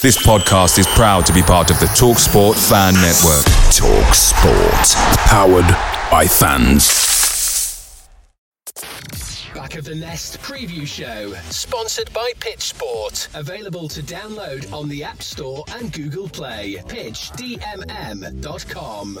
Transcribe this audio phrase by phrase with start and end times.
[0.00, 3.44] This podcast is proud to be part of the TalkSport Fan Network.
[3.74, 4.94] TalkSport.
[5.26, 5.66] Powered
[6.08, 6.86] by fans.
[9.52, 13.26] Back of the Nest preview show, sponsored by Pitch Sport.
[13.34, 16.76] Available to download on the App Store and Google Play.
[16.86, 19.18] PitchDMM.com.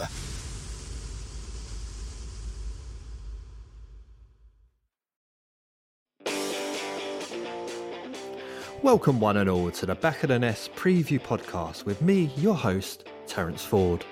[8.80, 12.54] Welcome, one and all, to the Back of the Nest preview podcast with me, your
[12.54, 14.04] host, Terence Ford.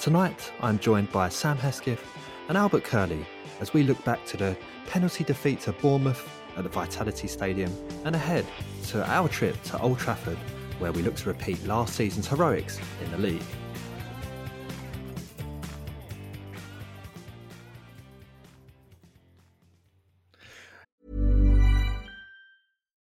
[0.00, 2.02] Tonight, I'm joined by Sam Hesketh
[2.48, 3.26] and Albert Curley
[3.60, 4.56] as we look back to the
[4.86, 7.70] penalty defeat to Bournemouth at the Vitality Stadium
[8.06, 8.46] and ahead
[8.84, 10.38] to our trip to Old Trafford,
[10.78, 13.42] where we look to repeat last season's heroics in the league.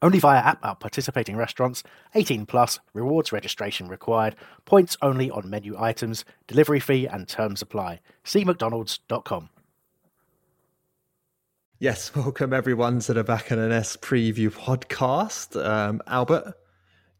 [0.00, 1.82] Only via app at participating restaurants.
[2.14, 2.78] 18 plus.
[2.94, 4.36] Rewards registration required.
[4.64, 6.24] Points only on menu items.
[6.46, 8.00] Delivery fee and terms apply.
[8.24, 9.50] See mcdonalds.com.
[11.80, 15.62] Yes, welcome everyone to the Back of the Nest preview podcast.
[15.64, 16.54] Um, Albert,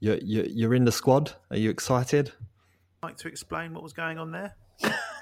[0.00, 1.33] you're, you're, you're in the squad.
[1.50, 2.33] Are you excited?
[3.00, 4.56] like to explain what was going on there?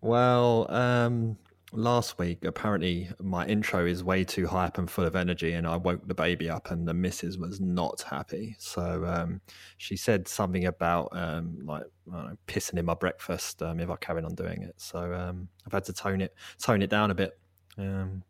[0.06, 1.36] Well, um,
[1.72, 5.76] last week apparently my intro is way too hype and full of energy, and I
[5.78, 8.56] woke the baby up, and the missus was not happy.
[8.60, 9.42] So um,
[9.78, 14.26] she said something about um, like know, pissing in my breakfast um, if I carried
[14.26, 14.76] on doing it.
[14.78, 17.38] So um, I've had to tone it tone it down a bit.
[17.78, 18.24] Um,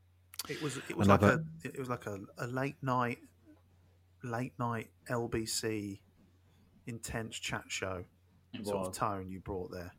[0.49, 3.19] It was it was Another- like a it was like a, a late night
[4.23, 5.99] late night LBC
[6.87, 8.03] intense chat show
[8.63, 9.91] sort of tone you brought there.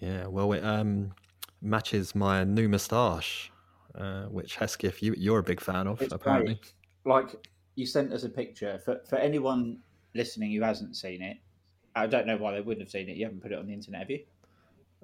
[0.00, 1.14] yeah, well, it um,
[1.62, 3.50] matches my new moustache,
[3.94, 6.54] uh, which Hesketh, you you're a big fan of, It's apparently.
[6.54, 6.72] great.
[7.04, 9.78] Like you sent us a picture for for anyone
[10.14, 11.38] listening who hasn't seen it.
[11.94, 13.16] I don't know why they wouldn't have seen it.
[13.16, 14.20] You haven't put it on the internet, have you?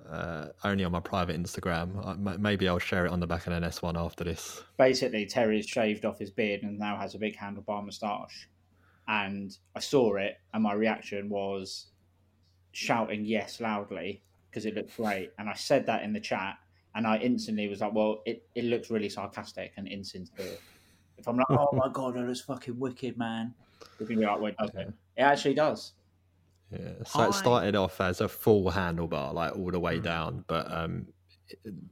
[0.09, 2.39] Uh, only on my private Instagram.
[2.39, 4.63] Maybe I'll share it on the back of an S1 after this.
[4.79, 8.49] Basically, Terry's shaved off his beard and now has a big handlebar moustache.
[9.09, 11.87] And I saw it, and my reaction was
[12.73, 15.33] shouting yes loudly because it looked great.
[15.39, 16.57] And I said that in the chat,
[16.95, 20.57] and I instantly was like, "Well, it, it looks really sarcastic and insincere."
[21.17, 23.55] If I'm like, "Oh my god, that looks fucking wicked, man,"
[23.99, 25.93] you're gonna be like, "Well, it doesn't." It actually does.
[26.71, 27.03] Yeah.
[27.07, 30.71] So I- it started off as a full handlebar, like all the way down, but
[30.71, 31.07] um,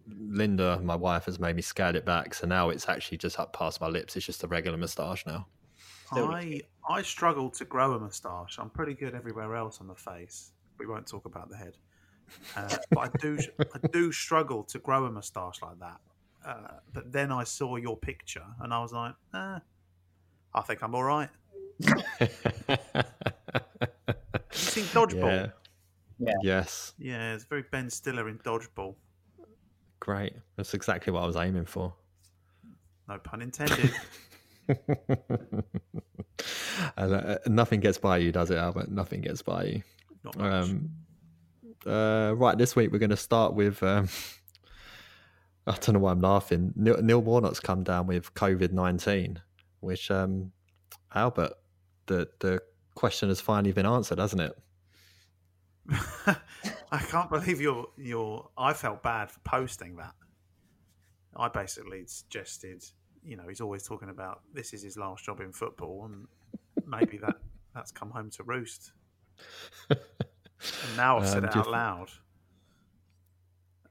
[0.08, 3.52] Linda, my wife, has made me scale it back, so now it's actually just up
[3.52, 4.16] past my lips.
[4.16, 5.46] It's just a regular moustache now.
[6.12, 8.58] I I struggle to grow a moustache.
[8.58, 10.52] I'm pretty good everywhere else on the face.
[10.78, 11.76] We won't talk about the head,
[12.56, 13.38] uh, but I do
[13.74, 16.00] I do struggle to grow a moustache like that.
[16.44, 19.58] Uh, but then I saw your picture and I was like, eh,
[20.54, 21.30] I think I'm all right.
[24.56, 25.22] You seen Dodgeball?
[25.22, 25.48] Yeah.
[26.18, 26.34] Yeah.
[26.42, 26.94] Yes.
[26.98, 28.94] Yeah, it's very Ben Stiller in Dodgeball.
[30.00, 30.32] Great.
[30.56, 31.92] That's exactly what I was aiming for.
[33.08, 33.92] No pun intended.
[36.96, 38.90] and, uh, nothing gets by you, does it, Albert?
[38.90, 39.82] Nothing gets by you.
[40.24, 40.52] Not much.
[40.64, 40.90] Um,
[41.86, 43.82] uh, right, this week we're going to start with.
[43.82, 44.08] Um,
[45.66, 46.72] I don't know why I'm laughing.
[46.76, 49.40] Neil, Neil Warnock's come down with COVID nineteen,
[49.80, 50.52] which um,
[51.14, 51.52] Albert,
[52.06, 52.60] the the
[52.94, 54.52] question has finally been answered, hasn't it?
[56.92, 58.48] I can't believe you're you're.
[58.56, 60.14] I felt bad for posting that.
[61.36, 62.82] I basically suggested,
[63.22, 66.26] you know, he's always talking about this is his last job in football, and
[66.86, 67.36] maybe that
[67.74, 68.92] that's come home to roost.
[70.86, 72.10] And now I've said Um, it out th- loud.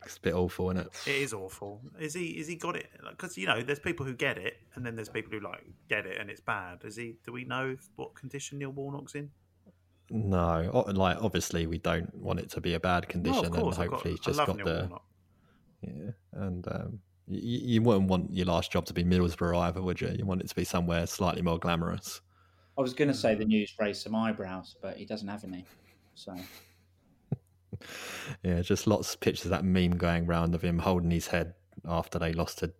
[0.05, 0.91] It's a bit awful, isn't it?
[1.07, 1.81] It is awful.
[1.99, 2.27] Is he?
[2.39, 2.87] Is he got it?
[3.09, 6.05] Because you know, there's people who get it, and then there's people who like get
[6.05, 6.83] it, and it's bad.
[6.83, 7.15] Is he?
[7.25, 9.31] Do we know what condition Neil Warnock's in?
[10.11, 13.89] No, like obviously we don't want it to be a bad condition, and course, I've
[13.89, 15.03] got- hopefully he's just got Neil the Warnock.
[15.81, 19.99] yeah, and um, you, you wouldn't want your last job to be Middlesbrough either, would
[19.99, 20.09] you?
[20.15, 22.21] You want it to be somewhere slightly more glamorous.
[22.77, 25.65] I was going to say the news raised some eyebrows, but he doesn't have any.
[26.15, 26.35] So
[28.43, 31.53] Yeah, just lots of pictures of that meme going round of him holding his head
[31.87, 32.73] after they lost to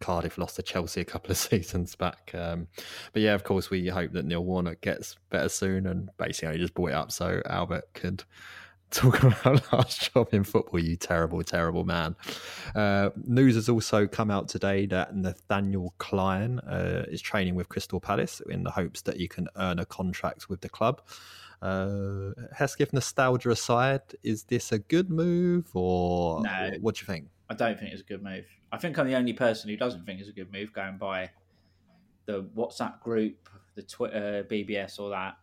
[0.00, 2.30] Cardiff, lost to Chelsea a couple of seasons back.
[2.34, 2.68] Um,
[3.12, 5.86] but yeah, of course, we hope that Neil Warnock gets better soon.
[5.86, 8.24] And basically, just brought it up so Albert could
[8.90, 10.80] talk about last job in football.
[10.80, 12.16] You terrible, terrible man.
[12.74, 18.00] Uh, news has also come out today that Nathaniel Klein uh, is training with Crystal
[18.00, 21.00] Palace in the hopes that he can earn a contract with the club.
[21.62, 26.72] Uh, Hesketh nostalgia aside, is this a good move or No.
[26.80, 27.28] what do you think?
[27.48, 28.44] I don't think it's a good move.
[28.72, 31.30] I think I'm the only person who doesn't think it's a good move going by
[32.26, 35.36] the WhatsApp group, the Twitter, BBS, all that.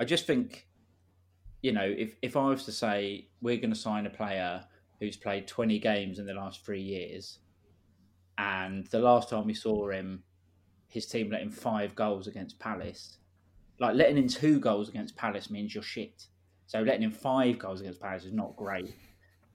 [0.00, 0.66] I just think,
[1.62, 4.64] you know, if, if I was to say we're going to sign a player
[4.98, 7.38] who's played 20 games in the last three years,
[8.38, 10.22] and the last time we saw him,
[10.88, 13.18] his team let him five goals against Palace.
[13.80, 16.26] Like letting in two goals against Palace means you're shit.
[16.66, 18.94] So letting in five goals against Palace is not great.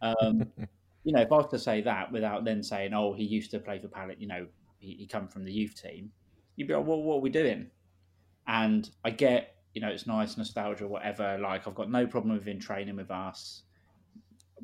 [0.02, 0.46] Um,
[1.04, 3.60] you know, if I was to say that without then saying, "Oh, he used to
[3.60, 4.48] play for Palace," you know,
[4.80, 6.12] he, he come from the youth team,
[6.56, 7.70] you'd be like, "Well, what are we doing?"
[8.48, 11.38] And I get, you know, it's nice nostalgia, whatever.
[11.38, 13.64] Like, I've got no problem with him training with us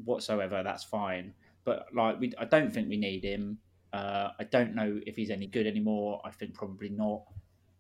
[0.04, 0.64] whatsoever.
[0.64, 1.34] That's fine.
[1.64, 3.60] But like, we, I don't think we need him.
[3.94, 6.22] Uh, I don't know if he's any good anymore.
[6.24, 7.24] I think probably not.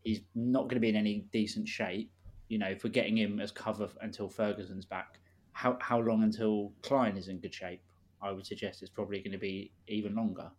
[0.10, 2.10] He's not going to be in any decent shape.
[2.48, 5.20] You know, if we're getting him as cover until Ferguson's back,
[5.54, 7.82] how how long until Klein is in good shape?
[8.24, 10.50] I would suggest it's probably going to be even longer.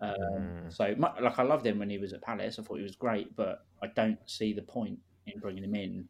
[0.00, 2.58] Um, So, mu- like, I loved him when he was at Palace.
[2.58, 6.08] I thought he was great, but I don't see the point in bringing him in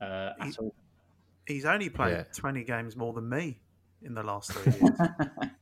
[0.00, 0.74] uh, at He- all.
[1.46, 2.24] He's only played Yeah.
[2.32, 3.60] 20 games more than me
[4.00, 4.98] in the last three years.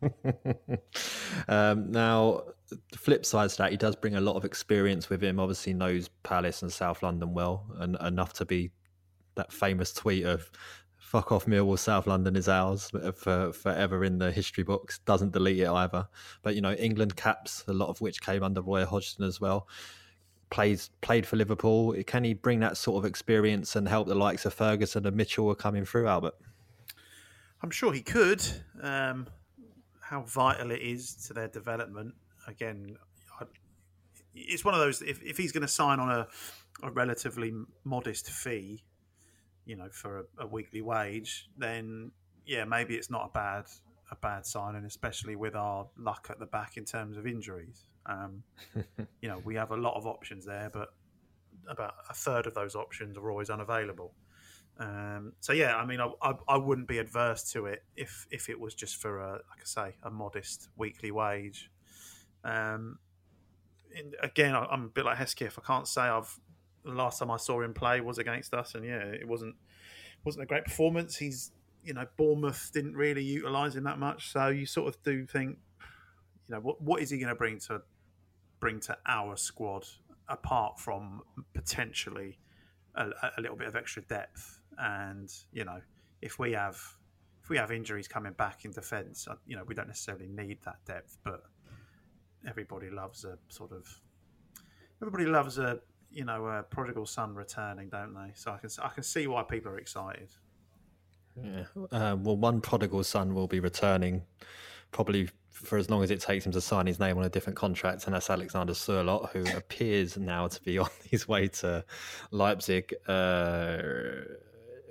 [1.49, 5.23] um, now, the flip side to that, he does bring a lot of experience with
[5.23, 5.39] him.
[5.39, 8.71] Obviously, knows Palace and South London well, and enough to be
[9.35, 10.51] that famous tweet of
[10.99, 14.99] "fuck off, Millwall, South London is ours" for forever in the history books.
[15.05, 16.09] Doesn't delete it either.
[16.43, 19.69] But you know, England caps, a lot of which came under Roy Hodgson as well.
[20.51, 21.95] Plays played for Liverpool.
[22.07, 25.49] Can he bring that sort of experience and help the likes of Ferguson and Mitchell
[25.51, 26.35] are coming through, Albert?
[27.63, 28.45] I'm sure he could.
[28.83, 29.29] Um,
[30.13, 32.15] how vital it is to their development.
[32.47, 32.99] Again,
[33.41, 33.47] I,
[34.35, 35.01] it's one of those.
[35.01, 36.29] If, if he's going to sign on a,
[36.83, 37.51] a relatively
[37.85, 38.85] modest fee,
[39.65, 42.11] you know, for a, a weekly wage, then
[42.45, 43.65] yeah, maybe it's not a bad
[44.11, 47.87] a bad sign, and especially with our luck at the back in terms of injuries.
[48.05, 48.43] Um,
[49.23, 50.93] you know, we have a lot of options there, but
[51.69, 54.13] about a third of those options are always unavailable.
[54.79, 58.49] Um, so yeah, I mean, I, I, I wouldn't be adverse to it if if
[58.49, 61.71] it was just for a like I say a modest weekly wage.
[62.45, 62.99] Um,
[63.97, 65.59] and again, I, I'm a bit like Hesketh.
[65.59, 66.39] I can't say I've
[66.85, 69.55] the last time I saw him play was against us, and yeah, it wasn't
[70.25, 71.17] wasn't a great performance.
[71.17, 71.53] He's
[71.85, 75.59] you know Bournemouth didn't really utilise him that much, so you sort of do think,
[76.49, 77.83] you know, what what is he going to bring to
[78.59, 79.85] bring to our squad
[80.29, 81.23] apart from
[81.53, 82.39] potentially
[82.95, 84.61] a, a little bit of extra depth.
[84.79, 85.81] And you know,
[86.21, 86.81] if we have
[87.43, 90.59] if we have injuries coming back in defence, uh, you know, we don't necessarily need
[90.65, 91.19] that depth.
[91.25, 91.43] But
[92.49, 93.87] everybody loves a sort of
[95.01, 95.81] everybody loves a
[96.11, 98.33] you know a prodigal son returning, don't they?
[98.35, 100.31] So I can I can see why people are excited.
[101.43, 101.65] Yeah.
[101.91, 104.23] Uh, well, one prodigal son will be returning
[104.91, 107.57] probably for as long as it takes him to sign his name on a different
[107.57, 111.85] contract, and that's Alexander Sorloth, who appears now to be on his way to
[112.31, 112.95] Leipzig.
[113.07, 113.73] Uh,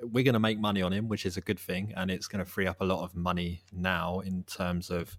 [0.01, 2.43] we're going to make money on him, which is a good thing, and it's going
[2.43, 5.17] to free up a lot of money now in terms of.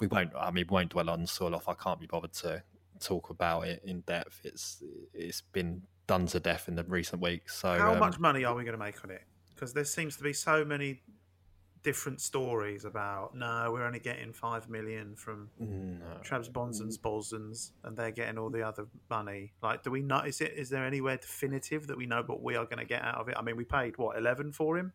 [0.00, 0.32] We won't.
[0.36, 1.68] I mean, we won't dwell on Sorloth.
[1.68, 2.62] I can't be bothered to
[2.98, 4.40] talk about it in depth.
[4.44, 7.56] It's it's been done to death in the recent weeks.
[7.56, 9.22] So How um, much money are we going to make on it?
[9.54, 11.02] Because there seems to be so many
[11.82, 15.48] different stories about no, we're only getting five million from
[16.22, 19.52] Trabs Bonsons Bosons, and they're getting all the other money.
[19.62, 20.20] Like, do we know?
[20.20, 20.52] Is it?
[20.56, 23.28] Is there anywhere definitive that we know what we are going to get out of
[23.28, 23.34] it?
[23.36, 24.92] I mean, we paid what eleven for him.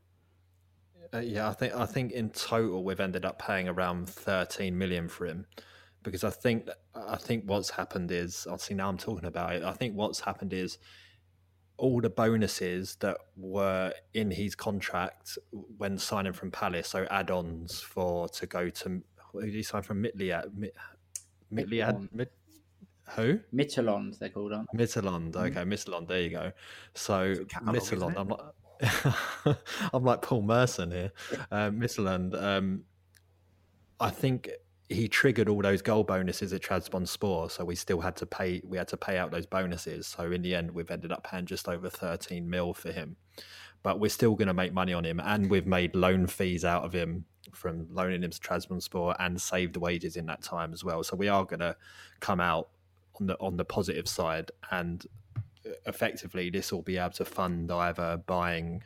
[1.13, 5.07] Uh, yeah, I think I think in total we've ended up paying around thirteen million
[5.07, 5.45] for him,
[6.03, 9.63] because I think I think what's happened is obviously now I'm talking about it.
[9.63, 10.77] I think what's happened is
[11.77, 15.37] all the bonuses that were in his contract
[15.77, 20.01] when signing from Palace, so add-ons for to go to who did he sign from
[20.01, 20.55] Mitliad?
[20.55, 20.75] Mit,
[21.53, 22.09] Mitliad?
[22.11, 22.31] Mit,
[23.15, 23.39] who?
[23.53, 24.83] Mitterland, they're called, aren't they?
[24.83, 25.35] Mitterland.
[25.35, 26.07] Okay, Mitterland.
[26.07, 26.51] There you go.
[26.93, 28.15] So Mitterland.
[28.17, 28.55] I'm not.
[29.93, 31.11] I'm like Paul Merson here,
[31.51, 32.41] um, Midtjylland.
[32.41, 32.83] Um,
[33.99, 34.49] I think
[34.89, 38.61] he triggered all those goal bonuses at Trabzonspor, so we still had to pay.
[38.65, 40.07] We had to pay out those bonuses.
[40.07, 43.17] So in the end, we've ended up paying just over 13 mil for him.
[43.83, 46.83] But we're still going to make money on him, and we've made loan fees out
[46.83, 51.03] of him from loaning him to Trabzonspor and saved wages in that time as well.
[51.03, 51.75] So we are going to
[52.19, 52.69] come out
[53.19, 55.05] on the on the positive side, and
[55.85, 58.83] effectively this will be able to fund either buying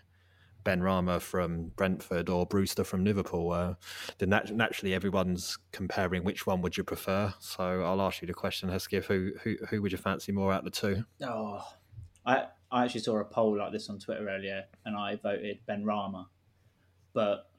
[0.63, 3.51] Benrahma from Brentford or Brewster from Liverpool.
[3.51, 3.73] Uh,
[4.17, 7.33] then nat- naturally everyone's comparing which one would you prefer.
[7.39, 10.65] So I'll ask you the question, Hesketh, who who who would you fancy more out
[10.65, 11.03] of the two?
[11.23, 11.61] Oh,
[12.25, 16.27] I I actually saw a poll like this on Twitter earlier, and I voted Benrahma,
[17.13, 17.49] But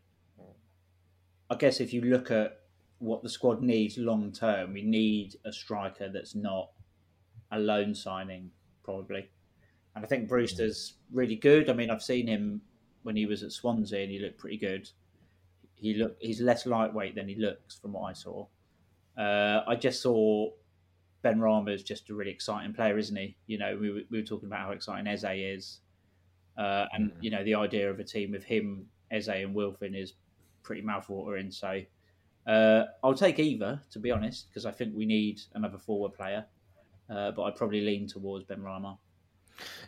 [1.50, 2.60] I guess if you look at
[2.98, 6.70] what the squad needs long term, we need a striker that's not
[7.50, 8.50] a loan signing,
[8.82, 9.28] probably.
[9.94, 11.68] And I think Brewster's really good.
[11.68, 12.62] I mean, I've seen him
[13.02, 14.88] when he was at Swansea, and he looked pretty good.
[15.74, 18.46] He look he's less lightweight than he looks from what I saw.
[19.18, 20.50] Uh, I just saw
[21.24, 23.36] Benrahma is just a really exciting player, isn't he?
[23.46, 25.80] You know, we were, we were talking about how exciting Eze is,
[26.56, 27.16] uh, and mm.
[27.20, 30.14] you know the idea of a team with him, Eze, and Wilfin is
[30.62, 31.52] pretty mouthwatering.
[31.52, 31.80] So
[32.46, 36.44] uh, I'll take either, to be honest, because I think we need another forward player.
[37.10, 38.96] Uh, but I'd probably lean towards Benrahma.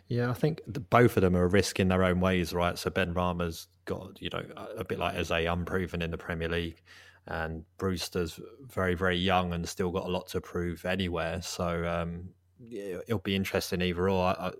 [0.07, 2.77] Yeah, I think the, both of them are a risk in their own ways, right?
[2.77, 4.43] So Benrahma's got, you know,
[4.77, 6.81] a bit like a unproven in the Premier League,
[7.27, 11.41] and Brewster's very, very young and still got a lot to prove anywhere.
[11.41, 12.29] So um,
[12.59, 14.25] yeah, it'll be interesting either or.
[14.25, 14.51] I,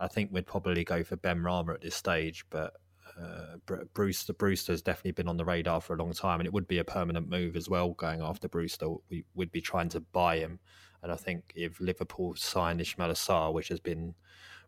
[0.00, 2.74] I, think we'd probably go for Benrahma at this stage, but
[3.20, 3.56] uh,
[3.94, 6.78] Brewster Brewster's definitely been on the radar for a long time, and it would be
[6.78, 7.92] a permanent move as well.
[7.92, 10.58] Going after Brewster, we would be trying to buy him,
[11.02, 14.14] and I think if Liverpool sign Ismaila Sarr, which has been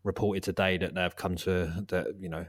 [0.07, 2.45] reported today that they've come to that you know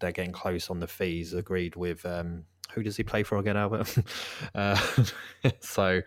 [0.00, 3.56] they're getting close on the fees agreed with um, who does he play for again
[3.56, 3.94] albert?
[4.54, 4.80] Uh,
[5.60, 6.00] so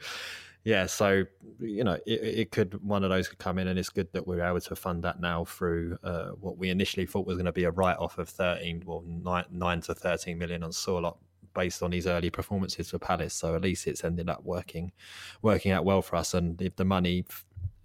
[0.64, 1.24] yeah so
[1.60, 4.26] you know it, it, could one of those could come in and it's good that
[4.28, 7.52] we're able to fund that now through uh, what we initially thought was going to
[7.52, 11.18] be a write-off of 13 well 9, 9 to 13 million on Sorloth
[11.56, 13.34] based on his early performances for Palace.
[13.34, 14.92] So at least it's ended up working
[15.42, 16.34] working out well for us.
[16.34, 17.26] And if the money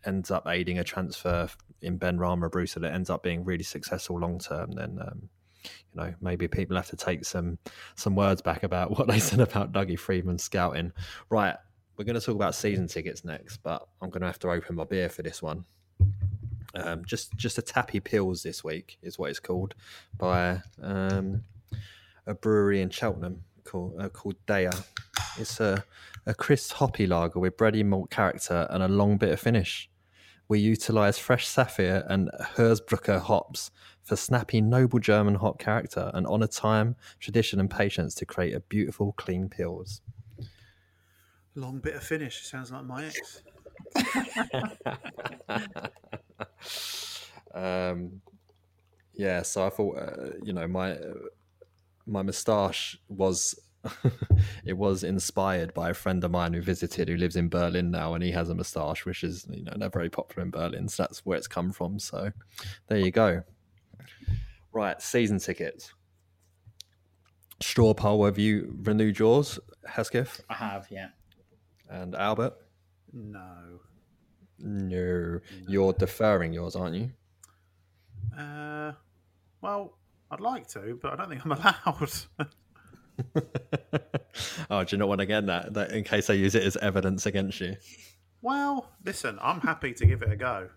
[0.05, 1.49] ends up aiding a transfer
[1.83, 5.29] in Benrahma Brewster that ends up being really successful long term, then um,
[5.65, 7.59] you know maybe people have to take some
[7.95, 10.93] some words back about what they said about Dougie Freedman scouting.
[11.29, 11.57] Right,
[11.97, 14.77] we're going to talk about season tickets next, but I'm going to have to open
[14.77, 15.65] my beer for this one.
[16.75, 19.75] Um, just just a tappy pills this week is what it's called
[20.17, 21.43] by um,
[22.27, 24.85] a brewery in Cheltenham called uh, called Deya.
[25.37, 25.85] It's a
[26.27, 29.91] a crisp hoppy lager with bready malt character and a long bit of finish
[30.50, 33.71] we utilize fresh Sapphire and Hersbrucker hops
[34.02, 38.59] for snappy, noble German hop character and honor time, tradition, and patience to create a
[38.59, 40.00] beautiful, clean pills.
[41.54, 42.45] Long bit of finish.
[42.45, 43.42] Sounds like my ex.
[47.54, 48.21] um,
[49.14, 51.14] yeah, so I thought, uh, you know, my uh,
[52.07, 53.54] my moustache was
[54.65, 58.15] it was inspired by a friend of mine who visited who lives in Berlin now
[58.15, 61.03] and he has a moustache which is you know they're very popular in Berlin so
[61.03, 61.99] that's where it's come from.
[61.99, 62.31] So
[62.89, 63.43] there you go.
[64.73, 65.95] Right season tickets.
[67.61, 70.43] Straw poll have you renewed yours Hesketh?
[70.51, 71.09] I have yeah.
[71.89, 72.55] And Albert?
[73.13, 73.81] No.
[74.59, 75.41] No, no.
[75.69, 77.11] you're deferring yours aren't you?
[78.39, 78.93] Uh
[79.63, 79.97] well
[80.31, 81.53] I'd like to but I don't think I'm
[81.87, 82.11] allowed
[84.71, 86.77] oh, do you not want to get that, that in case I use it as
[86.77, 87.77] evidence against you?
[88.43, 90.69] Well, listen, I'm happy to give it a go.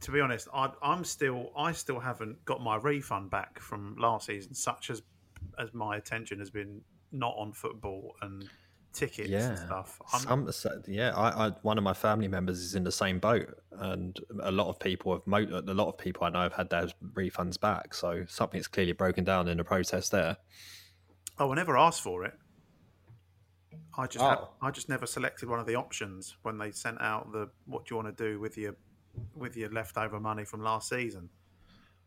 [0.00, 4.26] to be honest, I, am still, I still haven't got my refund back from last
[4.26, 5.02] season, such as
[5.58, 6.80] as my attention has been
[7.12, 8.48] not on football and
[8.92, 9.48] tickets yeah.
[9.48, 10.00] and stuff.
[10.18, 10.50] Some,
[10.86, 14.50] yeah, I, I, one of my family members is in the same boat, and a
[14.50, 17.94] lot of people have, a lot of people I know have had their refunds back.
[17.94, 20.36] So something's clearly broken down in the process there.
[21.40, 22.34] Oh, I never asked for it.
[23.96, 24.50] I just oh.
[24.62, 27.94] I just never selected one of the options when they sent out the what do
[27.94, 28.76] you want to do with your
[29.34, 31.28] with your leftover money from last season.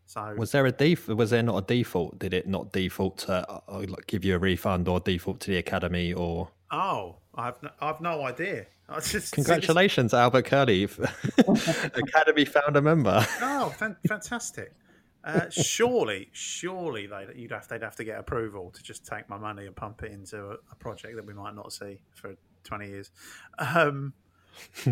[0.05, 2.19] So was there a def- Was there not a default?
[2.19, 5.51] Did it not default to uh, uh like give you a refund or default to
[5.51, 6.49] the academy or?
[6.71, 8.67] Oh, I've no, I've no idea.
[9.01, 10.83] Just, Congratulations, Albert Curley,
[11.95, 13.25] academy founder member.
[13.41, 13.73] Oh,
[14.05, 14.73] fantastic!
[15.23, 19.37] Uh, surely, surely they you'd have they'd have to get approval to just take my
[19.37, 22.89] money and pump it into a, a project that we might not see for twenty
[22.89, 23.09] years.
[23.57, 24.13] Um,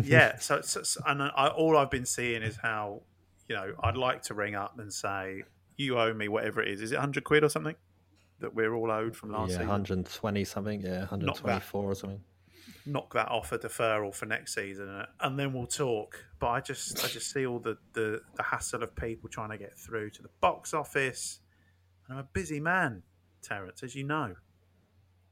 [0.02, 3.02] yeah, so, so, so and I, all I've been seeing is how
[3.48, 5.42] you know I'd like to ring up and say
[5.76, 6.80] you owe me whatever it is.
[6.80, 7.76] Is it hundred quid or something
[8.40, 9.58] that we're all owed from last year.
[9.58, 9.68] yeah, season?
[9.68, 10.80] 120 something.
[10.80, 12.20] Yeah, 124 or something.
[12.86, 16.24] Knock that off a deferral for next season, uh, and then we'll talk.
[16.38, 19.58] But I just, I just see all the, the, the hassle of people trying to
[19.58, 21.40] get through to the box office.
[22.10, 23.02] I'm a busy man,
[23.42, 24.34] Terence, as you know,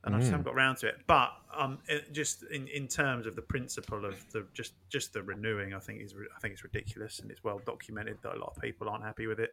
[0.04, 0.96] and I just haven't got round to it.
[1.06, 5.22] But um, it, just in, in terms of the principle of the just just the
[5.22, 8.52] renewing, I think is I think it's ridiculous, and it's well documented that a lot
[8.56, 9.50] of people aren't happy with it.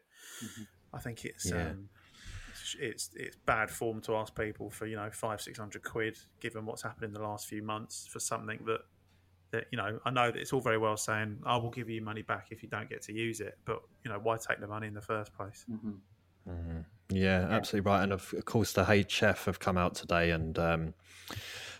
[0.93, 1.49] I think it's.
[1.49, 1.69] Yeah.
[1.69, 1.89] Um,
[2.79, 6.65] it's it's bad form to ask people for you know five six hundred quid given
[6.65, 8.81] what's happened in the last few months for something that
[9.51, 12.01] that you know I know that it's all very well saying I will give you
[12.01, 14.67] money back if you don't get to use it but you know why take the
[14.67, 15.65] money in the first place
[17.09, 18.03] Yeah, absolutely right.
[18.03, 20.93] And of course, the HF have come out today and um,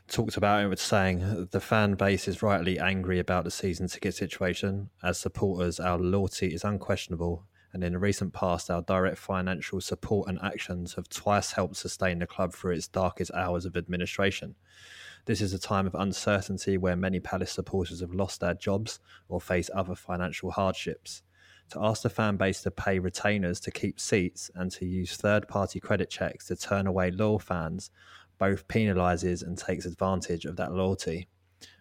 [0.07, 4.15] talked about it with saying the fan base is rightly angry about the season ticket
[4.15, 4.89] situation.
[5.03, 7.43] As supporters, our loyalty is unquestionable.
[7.73, 12.19] And in the recent past, our direct financial support and actions have twice helped sustain
[12.19, 14.55] the club through its darkest hours of administration.
[15.25, 19.41] This is a time of uncertainty where many Palace supporters have lost their jobs or
[19.41, 21.23] face other financial hardships.
[21.71, 25.49] To ask the fan base to pay retainers to keep seats and to use third
[25.49, 27.91] party credit checks to turn away loyal fans
[28.37, 31.27] both penalises and takes advantage of that loyalty.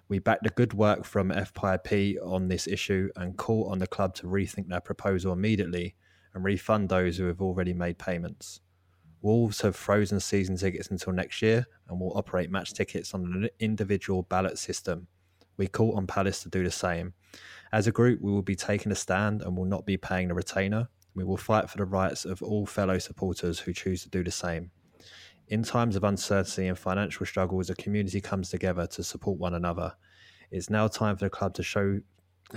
[0.08, 4.14] We back the good work from FPIP on this issue and call on the club
[4.16, 5.96] to rethink their proposal immediately
[6.32, 8.60] and refund those who have already made payments.
[9.20, 13.48] Wolves have frozen season tickets until next year and will operate match tickets on an
[13.58, 15.08] individual ballot system.
[15.56, 17.14] We call on Palace to do the same.
[17.72, 20.34] As a group, we will be taking a stand and will not be paying the
[20.34, 20.88] retainer.
[21.14, 24.30] We will fight for the rights of all fellow supporters who choose to do the
[24.30, 24.70] same.
[25.48, 29.94] In times of uncertainty and financial struggles, a community comes together to support one another.
[30.50, 32.00] It's now time for the club to show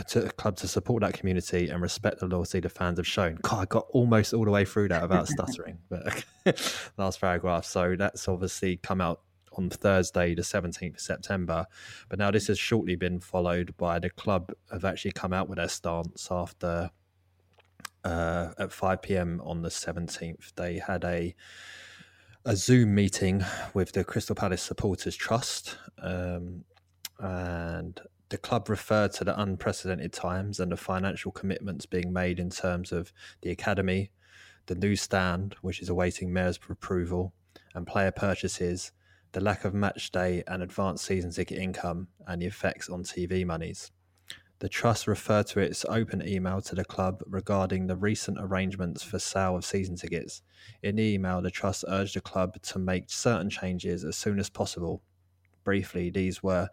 [0.07, 3.39] to the club to support that community and respect the loyalty the fans have shown.
[3.41, 6.23] God, I got almost all the way through that without stuttering, but
[6.97, 7.65] last paragraph.
[7.65, 9.21] So that's obviously come out
[9.53, 11.65] on Thursday, the 17th of September.
[12.07, 15.57] But now this has shortly been followed by the club have actually come out with
[15.57, 16.91] their stance after
[18.03, 19.41] uh, at 5 p.m.
[19.43, 20.53] on the 17th.
[20.55, 21.35] They had a
[22.49, 26.65] a Zoom meeting with the Crystal Palace Supporters Trust, um,
[27.19, 32.49] and the club referred to the unprecedented times and the financial commitments being made in
[32.49, 34.09] terms of the academy,
[34.65, 37.33] the new stand, which is awaiting mayor's approval,
[37.75, 38.93] and player purchases,
[39.33, 43.45] the lack of match day and advanced season ticket income, and the effects on TV
[43.45, 43.91] monies.
[44.59, 49.17] The Trust referred to its open email to the club regarding the recent arrangements for
[49.17, 50.41] sale of season tickets.
[50.83, 54.49] In the email, the Trust urged the club to make certain changes as soon as
[54.49, 55.01] possible.
[55.63, 56.67] Briefly, these were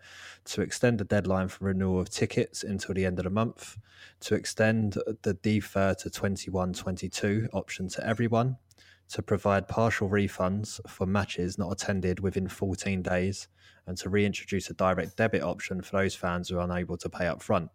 [0.47, 3.77] to extend the deadline for renewal of tickets until the end of the month,
[4.21, 8.57] to extend the defer to 21 22 option to everyone,
[9.09, 13.49] to provide partial refunds for matches not attended within 14 days,
[13.87, 17.27] and to reintroduce a direct debit option for those fans who are unable to pay
[17.27, 17.71] up front.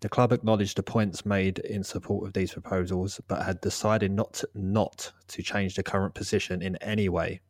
[0.00, 4.34] The club acknowledged the points made in support of these proposals, but had decided not
[4.34, 7.40] to, not to change the current position in any way.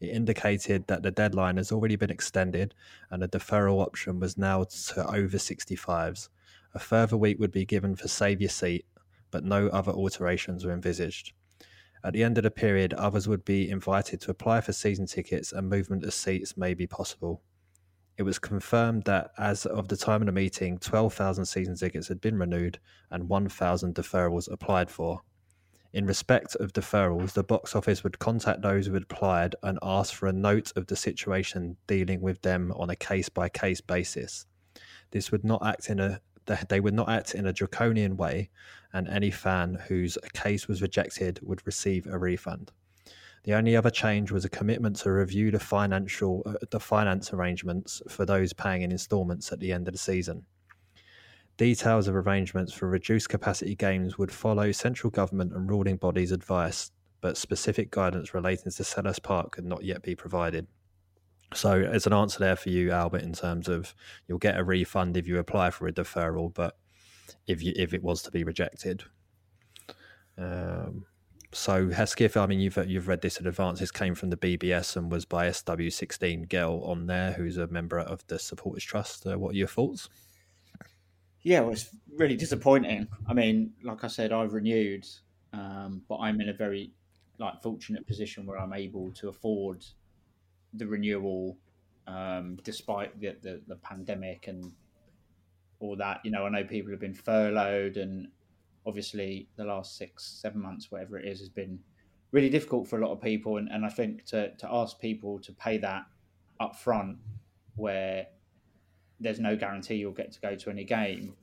[0.00, 2.74] It indicated that the deadline has already been extended
[3.10, 6.28] and a deferral option was now to over 65s.
[6.74, 8.84] A further week would be given for Save Your Seat,
[9.30, 11.32] but no other alterations were envisaged.
[12.02, 15.52] At the end of the period, others would be invited to apply for season tickets
[15.52, 17.42] and movement of seats may be possible.
[18.16, 22.20] It was confirmed that as of the time of the meeting, 12,000 season tickets had
[22.20, 22.78] been renewed
[23.10, 25.20] and 1,000 deferrals applied for.
[25.92, 30.14] In respect of deferrals, the box office would contact those who had applied and ask
[30.14, 34.46] for a note of the situation dealing with them on a case by case basis.
[35.10, 36.20] This would not act in a
[36.68, 38.50] they would not act in a draconian way,
[38.92, 42.72] and any fan whose case was rejected would receive a refund.
[43.44, 48.02] The only other change was a commitment to review the financial uh, the finance arrangements
[48.08, 50.44] for those paying in instalments at the end of the season.
[51.56, 56.90] Details of arrangements for reduced capacity games would follow central government and ruling bodies' advice,
[57.20, 60.66] but specific guidance relating to Selhurst Park could not yet be provided.
[61.54, 63.94] So, as an answer there for you, Albert, in terms of
[64.28, 66.76] you'll get a refund if you apply for a deferral, but
[67.46, 69.02] if you if it was to be rejected.
[70.38, 71.06] Um,
[71.52, 73.80] so Hesketh, I mean, you've you've read this in advance.
[73.80, 77.98] This came from the BBS and was by SW16 Gel on there, who's a member
[77.98, 79.26] of the Supporters Trust.
[79.26, 80.08] Uh, what are your thoughts?
[81.42, 83.08] Yeah, well, it's really disappointing.
[83.26, 85.06] I mean, like I said, I've renewed,
[85.52, 86.92] um, but I'm in a very
[87.38, 89.84] like fortunate position where I'm able to afford
[90.74, 91.56] the renewal,
[92.06, 94.72] um, despite the, the the pandemic and
[95.80, 96.20] all that.
[96.24, 98.28] You know, I know people have been furloughed and
[98.86, 101.78] obviously the last six, seven months, whatever it is, has been
[102.32, 103.56] really difficult for a lot of people.
[103.56, 106.04] And, and I think to, to ask people to pay that
[106.60, 107.18] up front
[107.76, 108.26] where
[109.18, 111.34] there's no guarantee you'll get to go to any game.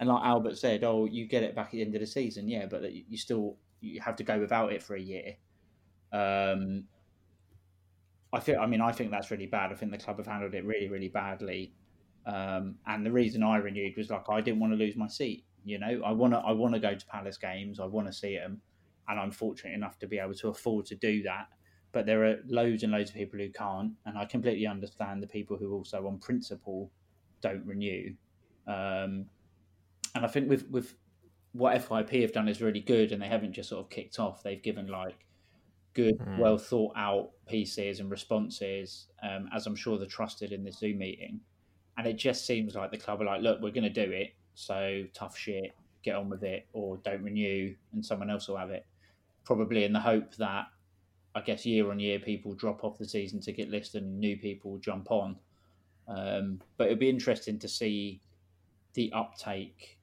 [0.00, 2.48] And like Albert said, oh, you get it back at the end of the season,
[2.48, 5.36] yeah, but you still you have to go without it for a year.
[6.12, 6.84] Um,
[8.34, 9.70] I I mean, I think that's really bad.
[9.72, 11.72] I think the club have handled it really, really badly.
[12.26, 15.44] Um, and the reason I renewed was like I didn't want to lose my seat.
[15.64, 17.80] You know, I want to, I want to go to Palace games.
[17.80, 18.60] I want to see them,
[19.08, 21.48] and I'm fortunate enough to be able to afford to do that.
[21.92, 25.28] But there are loads and loads of people who can't, and I completely understand the
[25.28, 26.90] people who also, on principle,
[27.40, 28.14] don't renew.
[28.66, 29.26] Um,
[30.14, 30.94] and I think with with
[31.52, 34.42] what FYP have done is really good, and they haven't just sort of kicked off.
[34.42, 35.24] They've given like
[35.94, 36.38] good, mm.
[36.38, 40.98] well thought out pieces and responses, um, as I'm sure they're trusted in this Zoom
[40.98, 41.40] meeting.
[41.96, 44.34] And it just seems like the club are like, look, we're going to do it.
[44.54, 48.70] So tough shit, get on with it, or don't renew, and someone else will have
[48.70, 48.84] it.
[49.44, 50.66] Probably in the hope that,
[51.34, 54.78] I guess, year on year, people drop off the season ticket list and new people
[54.78, 55.36] jump on.
[56.08, 58.20] Um, but it'd be interesting to see
[58.94, 59.98] the uptake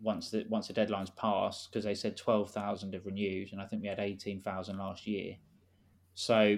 [0.00, 3.66] once the once the deadline's passed because they said twelve thousand have renewed, and I
[3.66, 5.36] think we had eighteen thousand last year.
[6.14, 6.56] So,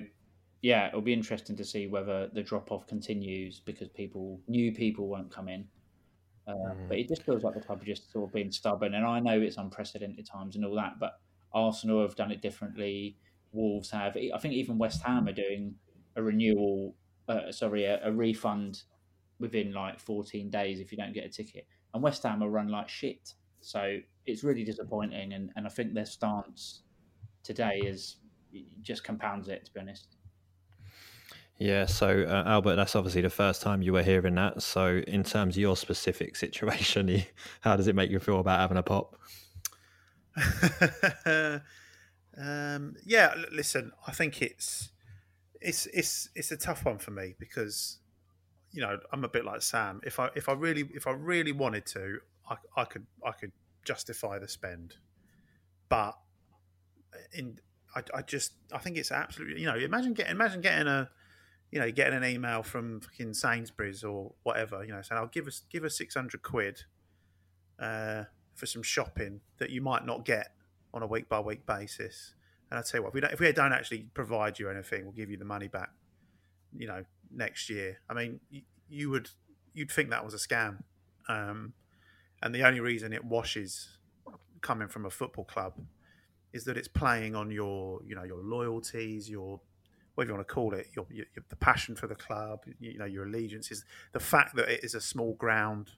[0.62, 5.09] yeah, it'll be interesting to see whether the drop off continues because people new people
[5.09, 5.66] won't come in.
[6.46, 6.88] Uh, mm.
[6.88, 9.20] But it just feels like the club are just sort of being stubborn, and I
[9.20, 11.20] know it's unprecedented times and all that, but
[11.53, 13.16] Arsenal have done it differently.
[13.53, 14.16] Wolves have.
[14.16, 15.74] I think even West Ham are doing
[16.16, 16.94] a renewal.
[17.29, 18.83] Uh, sorry, a, a refund
[19.38, 22.68] within like 14 days if you don't get a ticket and West Ham are run
[22.68, 23.35] like shit.
[23.61, 26.83] So it's really disappointing, and, and I think their stance
[27.42, 28.16] today is
[28.83, 29.64] just compounds it.
[29.66, 30.16] To be honest.
[31.59, 34.62] Yeah, so uh, Albert, that's obviously the first time you were hearing that.
[34.62, 37.24] So, in terms of your specific situation,
[37.62, 39.16] how does it make you feel about having a pop?
[42.37, 44.90] um, yeah, listen, I think it's
[45.61, 47.97] it's it's it's a tough one for me because
[48.72, 50.00] you know, I'm a bit like Sam.
[50.04, 53.52] If I if I really if I really wanted to, I, I could I could
[53.85, 54.96] justify the spend,
[55.88, 56.16] but
[57.33, 57.59] in
[57.94, 61.09] I, I just I think it's absolutely you know imagine getting imagine getting a
[61.70, 65.46] you know getting an email from fucking Sainsbury's or whatever you know saying I'll give
[65.46, 66.83] us give us six hundred quid
[67.78, 70.52] uh, for some shopping that you might not get
[70.92, 72.35] on a week by week basis.
[72.70, 75.04] And I tell you what, if we don't, if we don't actually provide you anything,
[75.04, 75.90] we'll give you the money back.
[76.76, 78.00] You know, next year.
[78.09, 79.31] I mean, you, you would
[79.74, 80.83] you'd think that was a scam,
[81.28, 81.72] um,
[82.42, 83.98] and the only reason it washes
[84.61, 85.74] coming from a football club
[86.52, 89.61] is that it's playing on your you know your loyalties, your
[90.14, 93.04] whatever you want to call it, your, your, the passion for the club, you know
[93.04, 95.92] your allegiances, the fact that it is a small ground.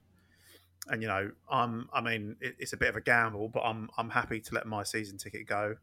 [0.87, 1.89] And you know, I'm.
[1.93, 3.89] I mean, it, it's a bit of a gamble, but I'm.
[3.97, 5.75] I'm happy to let my season ticket go,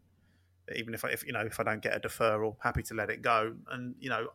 [0.75, 3.09] even if I, if you know, if I don't get a deferral, happy to let
[3.09, 3.55] it go.
[3.71, 4.29] And you know,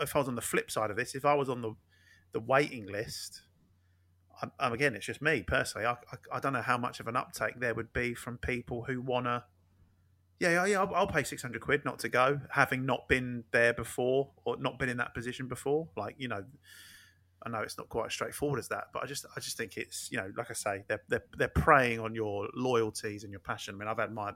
[0.00, 1.74] if I was on the flip side of this, if I was on the
[2.32, 3.42] the waiting list,
[4.42, 5.86] I'm again, it's just me personally.
[5.86, 8.84] I, I, I don't know how much of an uptake there would be from people
[8.84, 9.44] who wanna.
[10.38, 10.80] Yeah, yeah, yeah.
[10.80, 14.56] I'll, I'll pay six hundred quid not to go, having not been there before or
[14.58, 15.88] not been in that position before.
[15.96, 16.44] Like you know,
[17.44, 19.76] I know it's not quite as straightforward as that, but I just I just think
[19.76, 23.40] it's you know, like I say, they're they're, they're preying on your loyalties and your
[23.40, 23.74] passion.
[23.74, 24.32] I mean, I've had my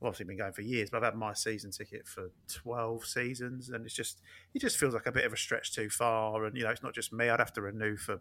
[0.00, 3.68] I've obviously been going for years, but I've had my season ticket for twelve seasons,
[3.70, 4.20] and it's just
[4.54, 6.44] it just feels like a bit of a stretch too far.
[6.44, 8.20] And you know, it's not just me; I'd have to renew for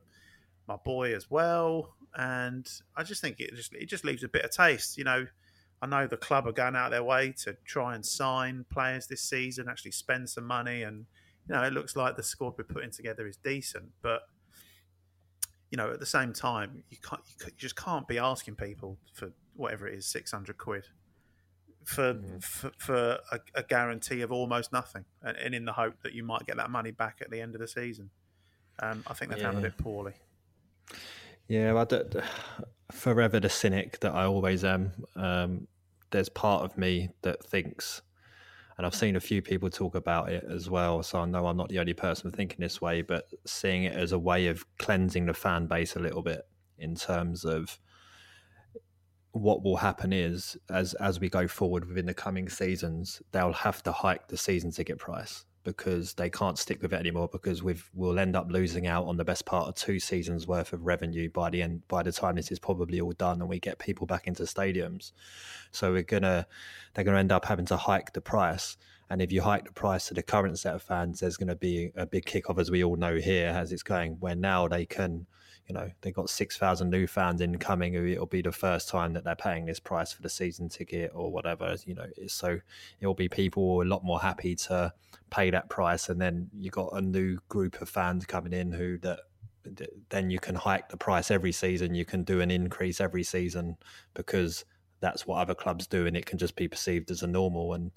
[0.67, 4.43] my boy as well, and I just think it just it just leaves a bit
[4.43, 4.97] of taste.
[4.97, 5.27] You know,
[5.79, 9.21] I know the club are going out their way to try and sign players this
[9.21, 11.05] season, actually spend some money, and
[11.47, 14.21] you know, it looks like the squad we're putting together is decent, but
[15.69, 19.31] you know, at the same time, you can't you just can't be asking people for
[19.55, 20.85] whatever it is, six hundred quid
[21.87, 22.43] for mm.
[22.43, 26.21] for, for a, a, guarantee of almost nothing, and, and, in the hope that you
[26.21, 28.09] might get that money back at the end of the season.
[28.79, 29.45] Um, I think they've yeah.
[29.45, 30.13] handled it poorly.
[31.47, 31.87] Yeah, well,
[32.91, 34.91] forever the cynic that I always am.
[35.15, 35.67] Um,
[36.11, 38.01] there's part of me that thinks,
[38.77, 41.01] and I've seen a few people talk about it as well.
[41.03, 44.11] So I know I'm not the only person thinking this way, but seeing it as
[44.11, 46.41] a way of cleansing the fan base a little bit
[46.77, 47.79] in terms of
[49.31, 53.83] what will happen is as as we go forward within the coming seasons, they'll have
[53.83, 57.89] to hike the season ticket price because they can't stick with it anymore because we've
[57.93, 61.29] we'll end up losing out on the best part of two seasons worth of revenue
[61.29, 64.07] by the end by the time this is probably all done and we get people
[64.07, 65.11] back into stadiums.
[65.71, 66.47] So we're gonna
[66.93, 68.77] they're gonna end up having to hike the price.
[69.09, 71.91] And if you hike the price to the current set of fans, there's to be
[71.95, 75.27] a big kickoff, as we all know here, as it's going, where now they can,
[75.67, 79.35] you know, they've got 6,000 new fans incoming it'll be the first time that they're
[79.35, 82.07] paying this price for the season ticket or whatever, you know.
[82.27, 82.59] So
[83.01, 84.93] it'll be people a lot more happy to
[85.29, 86.07] pay that price.
[86.07, 89.19] And then you got a new group of fans coming in who that
[90.09, 91.93] then you can hike the price every season.
[91.93, 93.75] You can do an increase every season
[94.13, 94.63] because
[95.01, 97.73] that's what other clubs do, and it can just be perceived as a normal.
[97.73, 97.91] And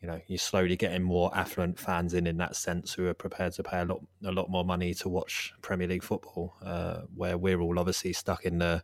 [0.00, 3.52] you know, you're slowly getting more affluent fans in in that sense who are prepared
[3.54, 6.54] to pay a lot a lot more money to watch Premier League football.
[6.64, 8.82] Uh, where we're all obviously stuck in the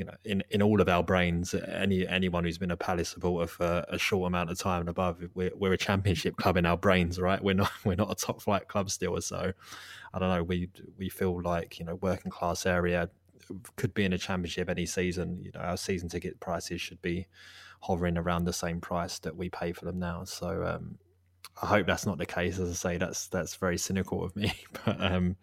[0.00, 3.46] you know, in, in all of our brains, any anyone who's been a Palace supporter
[3.46, 6.78] for a short amount of time and above, we're, we're a championship club in our
[6.78, 7.44] brains, right?
[7.44, 9.20] We're not we're not a top flight club still.
[9.20, 9.52] So,
[10.14, 10.42] I don't know.
[10.42, 13.10] We we feel like you know working class area
[13.76, 15.38] could be in a championship any season.
[15.42, 17.26] You know, our season ticket prices should be
[17.80, 20.24] hovering around the same price that we pay for them now.
[20.24, 20.98] So, um,
[21.62, 22.58] I hope that's not the case.
[22.58, 24.52] As I say, that's that's very cynical of me.
[24.84, 25.36] But um,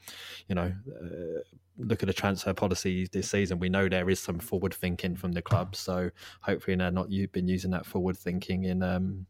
[0.47, 0.71] you know,
[1.02, 1.41] uh,
[1.78, 3.60] look at the transfer policy this season.
[3.60, 5.76] We know there is some forward thinking from the club.
[5.76, 6.10] So
[6.41, 9.26] hopefully, they're not you've been using that forward thinking in um,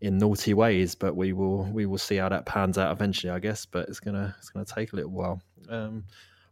[0.00, 0.94] in naughty ways.
[0.94, 3.64] But we will we will see how that pans out eventually, I guess.
[3.64, 5.40] But it's gonna it's gonna take a little while.
[5.70, 6.04] Um,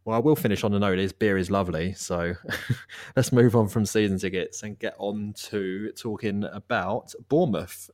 [0.05, 1.93] well, I will finish on a note is beer is lovely.
[1.93, 2.35] So
[3.15, 7.89] let's move on from season tickets and get on to talking about Bournemouth.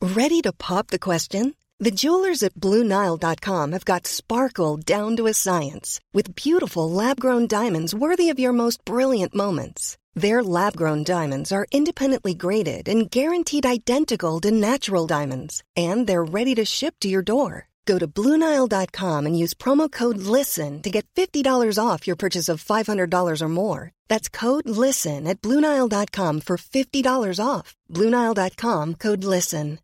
[0.00, 1.54] Ready to pop the question?
[1.80, 7.46] The jewelers at BlueNile.com have got sparkle down to a science with beautiful lab grown
[7.46, 9.96] diamonds worthy of your most brilliant moments.
[10.14, 16.24] Their lab grown diamonds are independently graded and guaranteed identical to natural diamonds, and they're
[16.24, 17.68] ready to ship to your door.
[17.84, 22.64] Go to Bluenile.com and use promo code LISTEN to get $50 off your purchase of
[22.64, 23.92] $500 or more.
[24.08, 27.74] That's code LISTEN at Bluenile.com for $50 off.
[27.90, 29.78] Bluenile.com code LISTEN.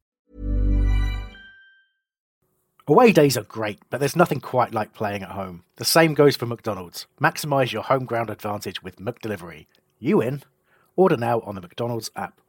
[2.89, 5.63] Away days are great, but there's nothing quite like playing at home.
[5.77, 7.07] The same goes for McDonald's.
[7.23, 9.67] Maximise your home ground advantage with McDelivery.
[10.01, 10.43] You in?
[10.97, 12.39] Order now on the McDonald's app.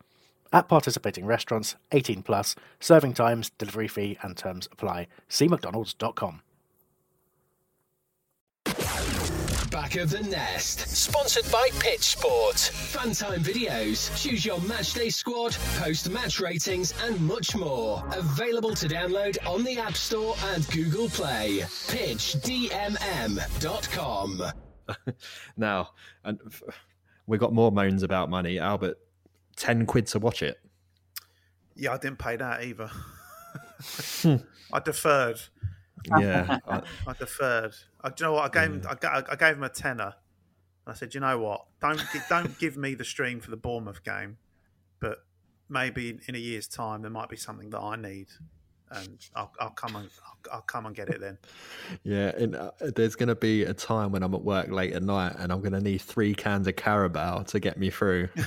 [0.54, 5.08] At participating restaurants, 18 plus, serving times, delivery fee, and terms apply.
[5.30, 6.42] See McDonald's.com.
[9.72, 12.56] Back of the Nest, sponsored by Pitch Sport.
[12.56, 18.04] Funtime videos, choose your matchday squad, post match ratings, and much more.
[18.12, 21.60] Available to download on the App Store and Google Play.
[21.88, 24.44] PitchDMM.com.
[25.58, 25.90] now,
[26.26, 26.64] and f-
[27.28, 28.60] we got more moans about money.
[28.60, 28.98] Albert,
[29.62, 30.60] 10 quid to watch it.
[31.76, 32.90] Yeah, I didn't pay that either.
[34.22, 34.36] Hmm.
[34.74, 35.40] I deferred.
[36.20, 36.58] Yeah.
[36.68, 37.76] I, I deferred.
[38.02, 38.56] I, do you know what?
[38.56, 40.16] I gave him, I, ga- I gave him a tenner.
[40.88, 41.68] I said, you know what?
[41.80, 44.38] Don't don't give me the stream for the Bournemouth game,
[45.00, 45.20] but
[45.70, 48.30] maybe in, in a year's time there might be something that I need,
[48.92, 51.38] and I'll, I'll come and I'll, I'll come and get it then.
[52.04, 52.32] yeah.
[52.38, 55.36] And uh, there's going to be a time when I'm at work late at night
[55.38, 58.30] and I'm going to need three cans of Carabao to get me through.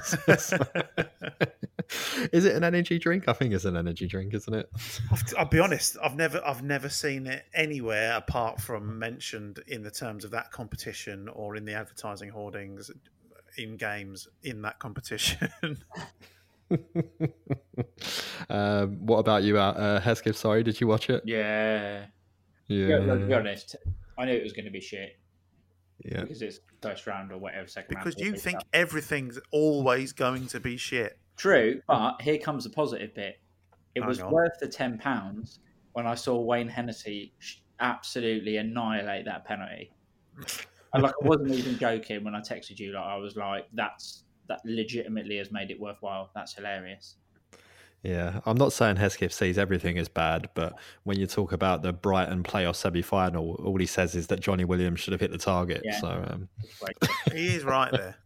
[2.33, 3.29] Is it an energy drink?
[3.29, 4.71] I think it's an energy drink, isn't it?
[5.11, 5.97] I've, I'll be honest.
[6.03, 10.51] I've never I've never seen it anywhere apart from mentioned in the terms of that
[10.51, 12.91] competition or in the advertising hoardings
[13.57, 15.51] in games in that competition.
[18.51, 20.37] um, what about you, uh, uh, Hesketh?
[20.37, 21.23] Sorry, did you watch it?
[21.27, 22.07] Yeah.
[22.69, 22.87] Yeah.
[22.87, 23.77] Yeah, to be honest,
[24.19, 25.19] I knew it was going to be shit
[26.05, 26.23] Yeah.
[26.23, 28.05] because it's first round or whatever, second round.
[28.05, 28.69] because or you think stuff.
[28.73, 31.19] everything's always going to be shit.
[31.37, 33.41] True, but here comes the positive bit.
[33.95, 34.33] It Hang was on.
[34.33, 35.61] worth the ten pounds
[35.93, 37.35] when I saw Wayne Hennessy
[37.81, 39.93] absolutely annihilate that penalty.
[40.93, 42.93] And like I wasn't even joking when I texted you.
[42.93, 46.31] Like I was like, "That's that legitimately has made it worthwhile.
[46.35, 47.17] That's hilarious."
[48.05, 51.91] Yeah, I'm not saying Hesketh sees everything as bad, but when you talk about the
[51.91, 55.81] Brighton playoff semi-final, all he says is that Johnny Williams should have hit the target.
[55.83, 56.01] Yeah.
[56.01, 56.49] So, um,
[57.33, 58.17] He is right there.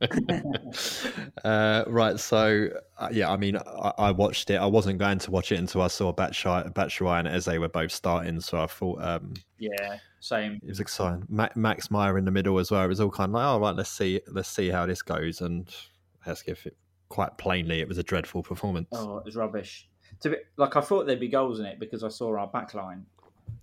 [1.44, 2.20] uh, right.
[2.20, 4.56] So, uh, yeah, I mean, I, I watched it.
[4.56, 7.90] I wasn't going to watch it until I saw Batshuayi Batshuayi and Eze were both
[7.90, 8.40] starting.
[8.40, 10.58] So I thought um, yeah, same.
[10.62, 11.24] it was exciting.
[11.28, 12.82] Ma- Max Meyer in the middle as well.
[12.84, 15.40] It was all kind of like, oh, right, let's see, let's see how this goes.
[15.40, 15.68] And
[16.20, 16.76] Hesketh, it,
[17.08, 18.88] quite plainly, it was a dreadful performance.
[18.92, 19.88] Oh, it was rubbish.
[20.20, 22.74] To be, like I thought there'd be goals in it because I saw our back
[22.74, 23.04] line.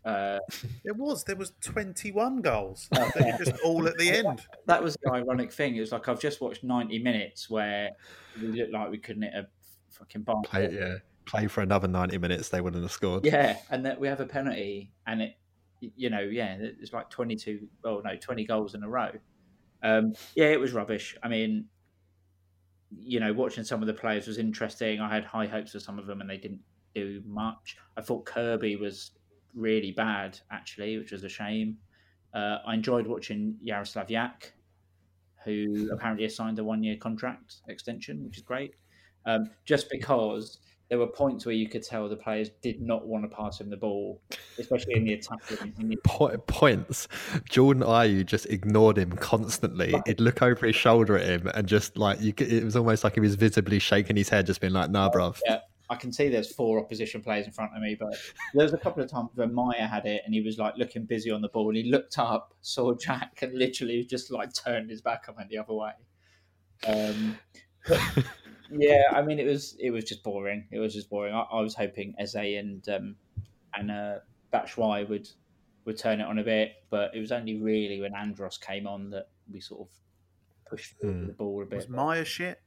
[0.04, 0.40] Uh,
[0.84, 2.88] There was there was twenty one goals.
[2.92, 3.00] They
[3.32, 4.42] were just all at the end.
[4.66, 5.76] that was the ironic thing.
[5.76, 7.92] It was like I've just watched ninety minutes where
[8.42, 9.48] we looked like we couldn't hit a
[9.92, 10.42] fucking bomb.
[10.44, 10.96] Play, yeah,
[11.26, 13.26] play for another 90 minutes, they wouldn't have scored.
[13.26, 15.36] Yeah, and that we have a penalty, and it,
[15.82, 17.68] you know, yeah, it's like twenty-two.
[17.84, 19.12] Oh no, twenty goals in a row.
[19.84, 21.18] Um, yeah, it was rubbish.
[21.24, 21.66] I mean,
[22.92, 25.00] you know, watching some of the players was interesting.
[25.00, 26.62] I had high hopes for some of them, and they didn't
[26.94, 27.78] do much.
[27.98, 29.12] I thought Kirby was
[29.56, 31.78] really bad, actually, which was a shame.
[32.34, 34.52] Uh, I enjoyed watching Jaroslaw Jach,
[35.44, 38.76] who apparently has signed a one-year contract extension, which is great.
[39.26, 40.60] Um, just because
[40.92, 43.70] there were points where you could tell the players did not want to pass him
[43.70, 44.22] the ball,
[44.60, 45.40] especially in the attack.
[45.80, 45.96] In the...
[46.04, 47.08] Po- points.
[47.50, 49.96] Jordan Ayew just ignored him constantly.
[50.06, 52.34] He'd look over his shoulder at him and just like you.
[52.34, 55.10] Could, it was almost like he was visibly shaking his head, just being like, "Nah,
[55.10, 58.14] bruv." Yeah, I can see there's four opposition players in front of me, but
[58.54, 61.06] there was a couple of times where Meyer had it and he was like looking
[61.06, 64.90] busy on the ball and he looked up, saw Jack, and literally just like turned
[64.90, 65.92] his back and went the other way.
[66.86, 67.38] Um,
[68.72, 70.68] yeah, I mean, it was it was just boring.
[70.72, 71.34] It was just boring.
[71.34, 73.16] I, I was hoping Eze and um,
[73.76, 74.20] and uh,
[74.54, 75.28] Batshuayi would
[75.86, 79.10] would turn it on a bit, but it was only really when Andros came on
[79.12, 79.94] that we sort of
[80.70, 81.28] pushed Hmm.
[81.28, 81.78] the ball a bit.
[81.78, 82.60] Was Meyer shit?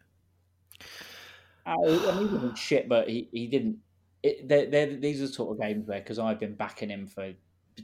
[1.67, 3.79] Uh, I mean, he wasn't shit, but he, he didn't.
[4.23, 7.07] It, they're, they're, these are the sort of games where, because I've been backing him
[7.07, 7.33] for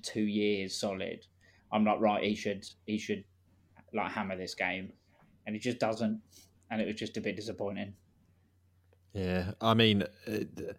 [0.03, 1.27] two years solid,
[1.73, 3.25] I'm like, right, he should he should
[3.95, 4.93] like hammer this game,
[5.47, 6.21] and he just doesn't,
[6.71, 7.95] and it was just a bit disappointing.
[9.12, 10.77] Yeah, I mean, it,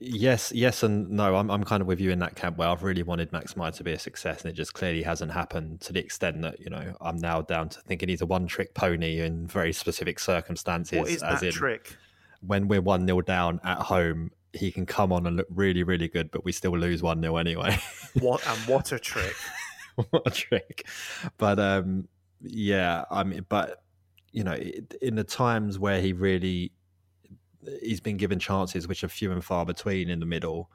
[0.00, 1.36] yes, yes, and no.
[1.36, 3.70] I'm I'm kind of with you in that camp where I've really wanted Max Meyer
[3.72, 6.70] to be a success, and it just clearly hasn't happened to the extent that you
[6.70, 10.98] know I'm now down to thinking he's a one-trick pony in very specific circumstances.
[10.98, 11.96] What is as that in, trick?
[12.40, 16.08] when we're one 0 down at home, he can come on and look really, really
[16.08, 17.78] good, but we still lose one 0 anyway.
[18.20, 19.34] What and what a trick!
[20.10, 20.88] what a trick!
[21.36, 22.08] But um,
[22.40, 23.82] yeah, I mean, but
[24.32, 24.56] you know,
[25.00, 26.72] in the times where he really
[27.82, 30.70] he's been given chances which are few and far between in the middle.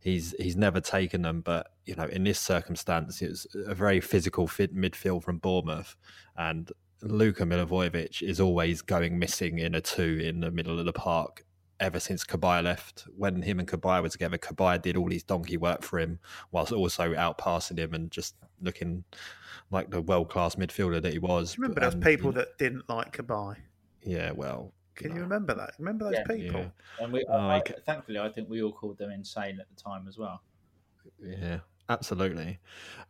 [0.00, 4.48] He's he's never taken them, but you know, in this circumstance, it's a very physical
[4.48, 5.96] fit midfield from Bournemouth,
[6.36, 6.70] and
[7.02, 11.44] Luka Milivojevic is always going missing in a two in the middle of the park.
[11.80, 15.56] Ever since Cabaye left, when him and Cabaye were together, Cabaye did all his donkey
[15.56, 16.20] work for him,
[16.52, 19.02] whilst also outpassing him and just looking
[19.72, 21.58] like the world class midfielder that he was.
[21.58, 23.56] Remember those And, people that didn't like Cabaye?
[24.02, 25.74] Yeah, well, Can you remember that?
[25.78, 26.24] Remember those Yeah.
[26.24, 26.60] people?
[26.60, 27.04] Yeah.
[27.04, 29.66] And we, Oh, I, I c- thankfully, I think we all called them insane at
[29.74, 30.42] the time as well.
[31.24, 32.58] Yeah, absolutely.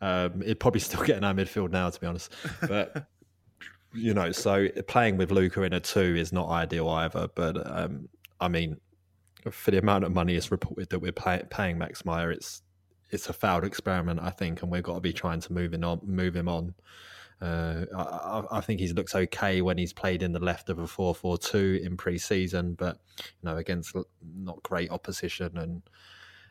[0.00, 2.32] Um, it'd probably still get in our midfield now, to be honest.
[2.66, 3.06] But
[3.92, 7.28] you know, so playing with Luka in a two is not ideal either.
[7.34, 8.08] But um,
[8.40, 8.78] I mean,
[9.50, 12.62] for the amount of money it's reported that we're pay- paying Max Meyer, it's
[13.10, 15.84] it's a failed experiment, I think, and we've got to be trying to move him
[15.84, 16.00] on.
[16.04, 16.74] Move him on.
[17.42, 20.86] Uh, I, I- think he looks okay when he's played in the left of a
[20.86, 23.96] 4 4 2 in pre season, but you know, against
[24.36, 25.58] not great opposition.
[25.58, 25.82] And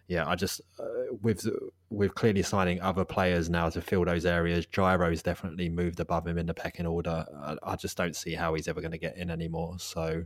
[0.08, 1.47] yeah, I just, uh, with
[1.89, 6.38] with clearly signing other players now to fill those areas, Jairo's definitely moved above him
[6.38, 7.25] in the pecking order.
[7.41, 9.75] I, I just don't see how he's ever going to get in anymore.
[9.80, 10.25] So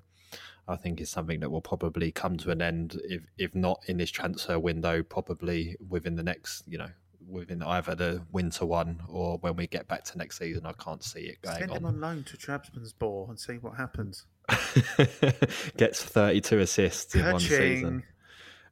[0.68, 3.98] I think it's something that will probably come to an end, if if not in
[3.98, 6.90] this transfer window, probably within the next, you know,
[7.28, 10.66] within either the winter one or when we get back to next season.
[10.66, 11.96] I can't see it going Send him on.
[11.96, 14.26] on loan to Trabzonspor and see what happens.
[15.78, 18.04] Gets 32 assists in one season.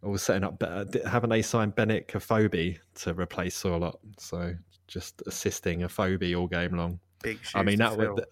[0.01, 3.95] Or setting up, uh, haven't they signed Benik Afobe to replace Sorloth?
[4.17, 4.53] So
[4.87, 6.99] just assisting Afobe all game long.
[7.21, 8.25] Big I mean, that would,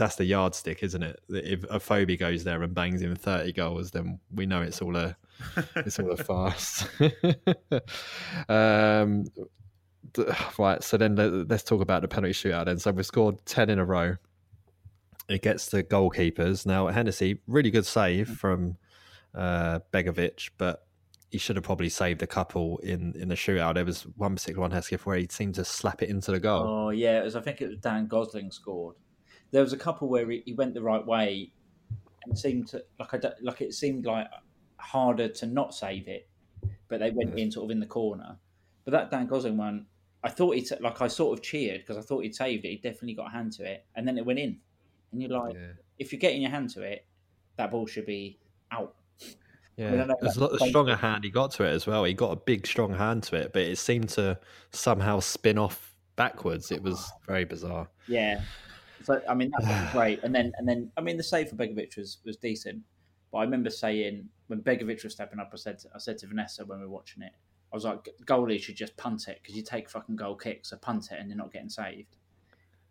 [0.00, 1.20] that's the yardstick, isn't it?
[1.28, 5.14] If Afobe goes there and bangs in 30 goals, then we know it's all a
[5.76, 6.86] it's all a farce.
[8.48, 9.26] um,
[10.58, 12.64] right, so then let- let's talk about the penalty shootout.
[12.64, 14.16] Then, so we've scored 10 in a row.
[15.28, 16.86] It gets the goalkeepers now.
[16.88, 18.78] Hennessey, really good save from
[19.34, 20.86] uh, Begovic, but
[21.30, 23.74] he should have probably saved a couple in in the shootout.
[23.74, 26.66] There was one particular one Hesketh where he seemed to slap it into the goal.
[26.66, 27.36] Oh yeah, it was.
[27.36, 28.96] I think it was Dan Gosling scored.
[29.50, 31.52] There was a couple where he, went the right way,
[32.24, 34.28] and seemed to like I like it seemed like
[34.76, 36.28] harder to not save it,
[36.88, 38.36] but they went in sort of in the corner.
[38.84, 39.86] But that Dan Gosling one,
[40.22, 42.68] I thought he like I sort of cheered because I thought he'd saved it.
[42.68, 44.58] He definitely got a hand to it, and then it went in.
[45.12, 45.56] And you're like,
[45.98, 47.04] if you're getting your hand to it,
[47.56, 48.38] that ball should be
[48.70, 48.94] out.
[49.76, 52.04] Yeah, don't know, there's a lot the stronger hand he got to it as well.
[52.04, 54.38] He got a big, strong hand to it, but it seemed to
[54.72, 56.70] somehow spin off backwards.
[56.70, 57.88] It was very bizarre.
[58.06, 58.42] Yeah.
[59.02, 61.56] So I mean that was great, and then and then I mean the save for
[61.56, 62.82] Begovic was was decent,
[63.32, 66.64] but I remember saying when Begovic was stepping up, I said I said to Vanessa
[66.64, 67.32] when we were watching it,
[67.72, 70.76] I was like, goalie should just punt it because you take fucking goal kicks, so
[70.76, 72.16] punt it and you're not getting saved.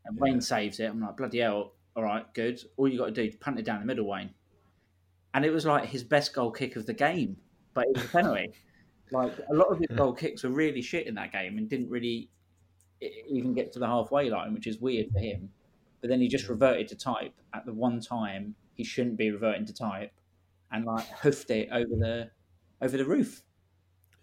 [0.06, 0.86] And Wayne saves it.
[0.86, 1.74] I'm like, bloody hell!
[1.96, 2.62] All right, good.
[2.78, 4.32] All you got to do is punt it down the middle, Wayne.
[5.34, 7.38] And it was like his best goal kick of the game,
[7.74, 8.54] but it was a penalty.
[9.12, 11.90] like a lot of his goal kicks were really shit in that game and didn't
[11.90, 12.30] really
[13.30, 15.50] even get to the halfway line, which is weird for him.
[16.02, 19.66] But then he just reverted to type at the one time he shouldn't be reverting
[19.66, 20.12] to type,
[20.72, 22.30] and like hoofed it over the
[22.82, 23.44] over the roof.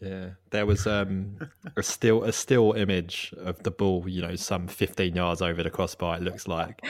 [0.00, 1.38] Yeah, there was um,
[1.76, 5.70] a still a still image of the ball, you know, some 15 yards over the
[5.70, 6.16] crossbar.
[6.16, 6.84] It looks like,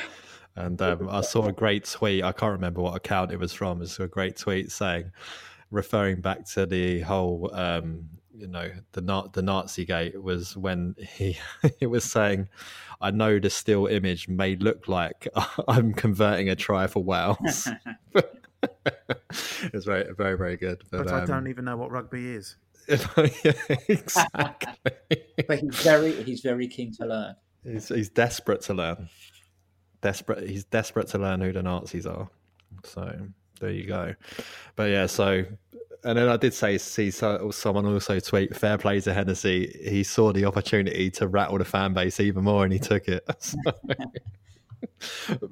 [0.57, 2.25] and um, I saw a great tweet.
[2.25, 3.79] I can't remember what account it was from.
[3.79, 5.13] It was a great tweet saying,
[5.71, 8.09] referring back to the whole, um,
[8.39, 11.39] you know, the the Nazi gate was when he
[11.81, 12.49] it was saying,
[13.01, 15.29] I know the still image may look like
[15.69, 17.69] I'm converting a try for Wales.
[19.73, 22.57] it's very very very good, but, but I um, don't even know what rugby is.
[22.89, 23.53] yeah,
[23.89, 24.95] exactly.
[25.49, 27.35] But he's very he's very keen to learn.
[27.65, 29.09] He's, he's desperate to learn.
[30.03, 30.49] Desperate.
[30.49, 32.29] He's desperate to learn who the Nazis are.
[32.85, 33.13] So
[33.61, 34.15] there you go.
[34.77, 35.45] But yeah, so
[36.07, 39.77] and then I did say see so, someone also tweet fair play to Hennessey.
[39.83, 43.29] He saw the opportunity to rattle the fan base even more, and he took it.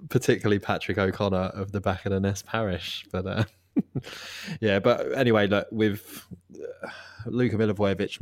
[0.09, 3.27] Particularly Patrick O'Connor of the back of the Nest parish, but.
[3.27, 3.45] Uh,
[4.61, 6.25] yeah, but anyway, look, with
[6.55, 6.89] uh,
[7.27, 8.21] Luka Milivojevic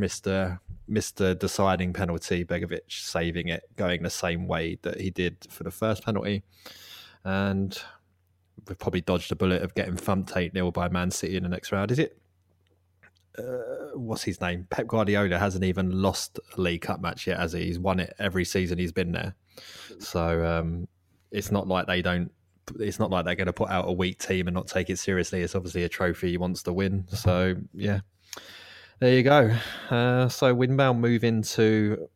[0.88, 5.64] missed a deciding penalty, Begovic saving it, going the same way that he did for
[5.64, 6.42] the first penalty.
[7.24, 7.78] And
[8.66, 11.50] we've probably dodged a bullet of getting thumped 8 0 by Man City in the
[11.50, 11.90] next round.
[11.90, 12.18] Is it?
[13.38, 14.66] Uh, what's his name?
[14.70, 17.64] Pep Guardiola hasn't even lost a League Cup match yet, has he?
[17.64, 19.34] He's won it every season he's been there.
[19.98, 20.88] So um,
[21.30, 22.30] it's not like they don't
[22.78, 24.98] it's not like they're going to put out a weak team and not take it
[24.98, 25.42] seriously.
[25.42, 27.06] It's obviously a trophy he wants to win.
[27.08, 28.00] So yeah,
[29.00, 29.54] there you go.
[29.90, 32.08] Uh, so Windbound move into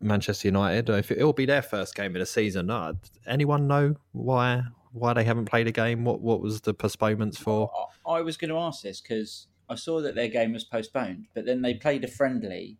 [0.00, 0.88] Manchester United.
[0.90, 2.94] If it will be their first game of the season, uh,
[3.26, 4.62] anyone know why
[4.92, 6.04] why they haven't played a game?
[6.04, 7.70] What what was the postponements for?
[8.06, 11.44] I was going to ask this because I saw that their game was postponed, but
[11.44, 12.78] then they played a friendly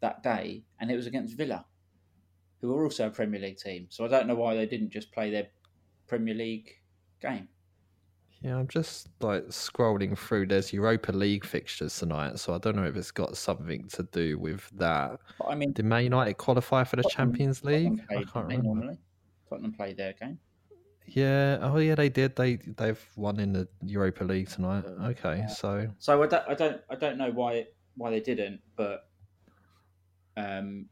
[0.00, 1.64] that day, and it was against Villa,
[2.60, 3.86] who are also a Premier League team.
[3.90, 5.48] So I don't know why they didn't just play their
[6.08, 6.70] Premier League
[7.20, 7.48] game.
[8.40, 10.46] Yeah, I'm just like scrolling through.
[10.48, 14.36] There's Europa League fixtures tonight, so I don't know if it's got something to do
[14.38, 15.20] with that.
[15.38, 18.00] But I mean, did Man United qualify for the Tottenham- Champions League?
[18.00, 18.62] Tottenham I can't remember.
[18.64, 18.98] normally.
[19.48, 20.40] Tottenham played their game.
[21.06, 22.36] Yeah, oh yeah, they did.
[22.36, 24.84] They they've won in the Europa League tonight.
[24.84, 29.08] Okay, so So I don't, I don't, I don't know why why they didn't, but
[30.36, 30.86] um,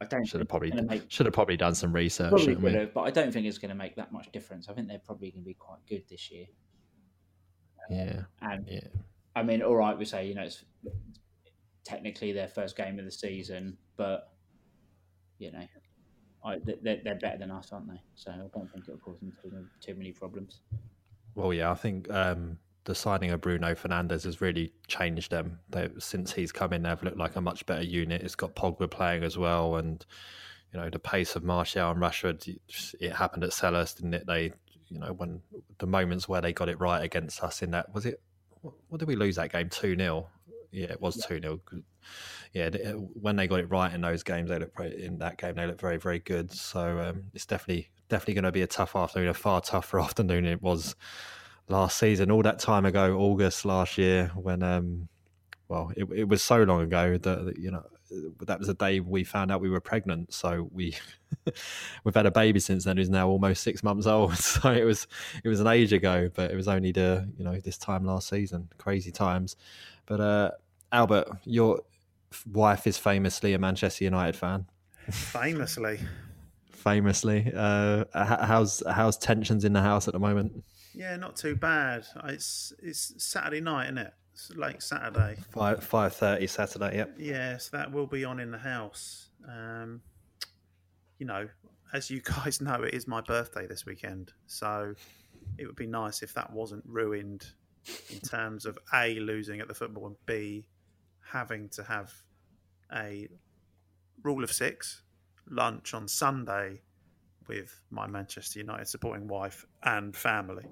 [0.00, 0.24] I don't.
[0.24, 2.30] should have probably make- should have probably done some research.
[2.30, 4.68] probably would have, but I don't think it's going to make that much difference.
[4.68, 6.46] I think they're probably going to be quite good this year.
[7.90, 8.80] Yeah, And yeah.
[9.34, 10.64] I mean, all right, we say you know it's
[11.84, 14.32] technically their first game of the season, but
[15.38, 15.64] you know,
[16.64, 18.00] They're, they're better than us, aren't they?
[18.14, 20.60] So I don't think it'll cause them too, too many problems.
[21.34, 25.58] Well, yeah, I think um, the signing of Bruno Fernandes has really changed them.
[25.68, 28.22] They, since he's come in, they've looked like a much better unit.
[28.22, 30.04] It's got Pogba playing as well, and
[30.72, 32.58] you know the pace of Martial and Rashford.
[33.00, 34.26] It happened at Selhurst, didn't it?
[34.26, 34.52] They,
[34.88, 35.42] you know, when
[35.78, 38.20] the moments where they got it right against us in that was it.
[38.62, 39.68] What, what did we lose that game?
[39.68, 40.28] Two 0
[40.76, 41.58] Yeah, it was two 0
[42.52, 45.54] Yeah, th- when they got it right in those games, they looked in that game.
[45.54, 46.52] They looked very, very good.
[46.52, 50.44] So um, it's definitely, definitely going to be a tough afternoon, a far tougher afternoon
[50.44, 50.94] than it was
[51.68, 55.08] last season, all that time ago, August last year, when um,
[55.68, 57.84] well, it, it was so long ago that that, you know
[58.46, 60.32] that was the day we found out we were pregnant.
[60.32, 60.94] So we
[62.04, 64.34] we've had a baby since then, who's now almost six months old.
[64.36, 65.06] So it was
[65.42, 68.28] it was an age ago, but it was only the you know this time last
[68.28, 68.68] season.
[68.76, 69.56] Crazy times.
[70.06, 70.50] But uh,
[70.92, 71.80] Albert, your
[72.52, 74.66] wife is famously a Manchester United fan.
[75.10, 76.00] Famously.
[76.70, 80.64] Famously, uh, how's how's tensions in the house at the moment?
[80.94, 82.06] Yeah, not too bad.
[82.24, 84.14] It's it's Saturday night, isn't it?
[84.32, 85.36] It's late Saturday.
[85.50, 86.96] Five five thirty Saturday.
[86.96, 87.14] Yep.
[87.18, 89.30] Yes, that will be on in the house.
[89.48, 90.00] Um,
[91.18, 91.48] you know,
[91.92, 94.94] as you guys know, it is my birthday this weekend, so
[95.58, 97.46] it would be nice if that wasn't ruined
[98.12, 100.66] in terms of a losing at the football and b
[101.32, 102.12] having to have
[102.92, 103.28] a
[104.22, 105.02] rule of six
[105.48, 106.80] lunch on Sunday
[107.48, 110.64] with my Manchester United supporting wife and family.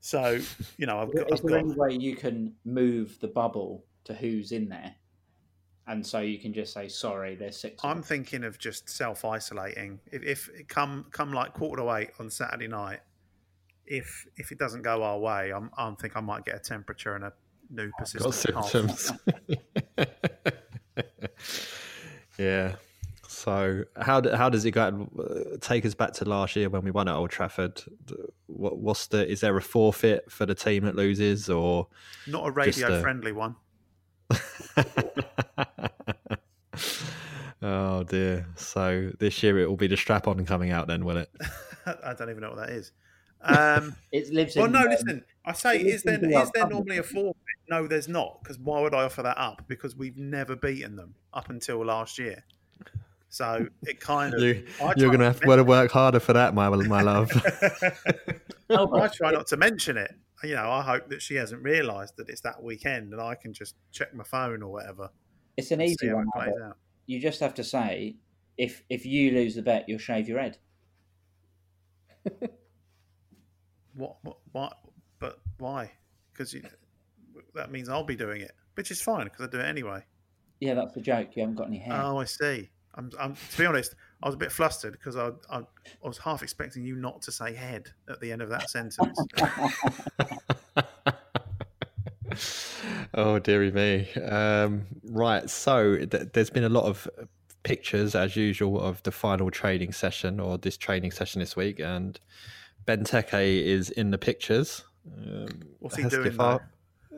[0.00, 0.40] So,
[0.78, 4.14] you know, I've got, Is there got any way you can move the bubble to
[4.14, 4.94] who's in there,
[5.86, 7.84] and so you can just say sorry, there's six.
[7.84, 10.00] I'm thinking of just self isolating.
[10.10, 13.00] If, if it come come like quarter to eight on Saturday night,
[13.86, 17.14] if if it doesn't go our way, I'm I'm think I might get a temperature
[17.14, 17.32] and a
[17.72, 19.12] new persistent got symptoms.
[22.38, 22.76] yeah.
[23.28, 25.08] So how how does it go?
[25.18, 27.82] Uh, Take us back to last year when we won at Old Trafford.
[28.46, 29.28] What what's the?
[29.28, 31.88] Is there a forfeit for the team that loses, or
[32.28, 33.56] Not a radio a- friendly one.
[37.62, 38.46] oh dear?
[38.56, 41.30] So this year it will be the strap on coming out, then, will it?
[41.86, 42.92] I don't even know what that is.
[43.42, 44.72] Um, It lives well, in.
[44.72, 45.24] no, um, listen.
[45.44, 47.36] I say, is there in VR is there normally a forfeit?
[47.68, 48.40] No, there's not.
[48.42, 49.62] Because why would I offer that up?
[49.66, 52.44] Because we've never beaten them up until last year.
[53.28, 54.66] So it kind of you,
[54.96, 57.30] you're going to not have to work harder for that, my my love.
[58.70, 60.14] I try not to mention it.
[60.44, 63.54] You know, I hope that she hasn't realised that it's that weekend and I can
[63.54, 65.08] just check my phone or whatever.
[65.56, 66.26] It's an easy one.
[66.34, 66.76] plays out.
[67.06, 68.16] You just have to say
[68.58, 70.58] if if you lose the bet, you'll shave your head.
[73.94, 74.16] What?
[74.22, 74.38] What?
[74.52, 74.78] What?
[75.18, 75.90] But why?
[76.32, 76.56] Because
[77.54, 80.04] that means I'll be doing it, which is fine because I do it anyway.
[80.60, 81.34] Yeah, that's the joke.
[81.34, 82.00] You haven't got any hair.
[82.00, 82.70] Oh, I see.
[82.94, 86.18] I'm, I'm, to be honest, I was a bit flustered because I, I, I was
[86.18, 89.16] half expecting you not to say head at the end of that sentence.
[93.14, 94.12] oh dearie me.
[94.22, 97.08] Um, right, so th- there's been a lot of
[97.62, 102.20] pictures, as usual, of the final training session or this training session this week, and
[102.86, 104.84] Benteke is in the pictures.
[105.16, 105.46] Um,
[105.78, 106.36] What's he doing,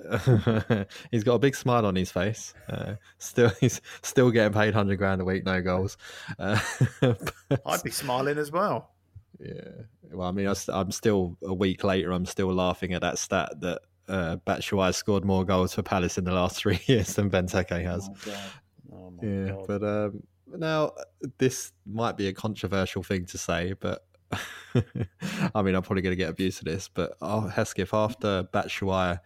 [1.10, 2.54] he's got a big smile on his face.
[2.68, 5.96] Uh, still, he's still getting paid hundred grand a week, no goals.
[6.38, 6.60] Uh,
[7.00, 7.32] but-
[7.66, 8.90] I'd be smiling as well.
[9.40, 9.70] yeah.
[10.12, 12.12] Well, I mean, I, I'm still a week later.
[12.12, 16.24] I'm still laughing at that stat that uh, Batshuayi scored more goals for Palace in
[16.24, 18.08] the last three years than Benteke has.
[18.10, 18.38] Oh, God.
[18.92, 19.64] Oh my yeah, god!
[19.66, 20.22] but um,
[20.56, 20.92] now
[21.38, 24.04] this might be a controversial thing to say, but
[25.54, 26.88] I mean, I'm probably going to get abused for this.
[26.88, 29.20] But oh, Hesketh, after Batshuayi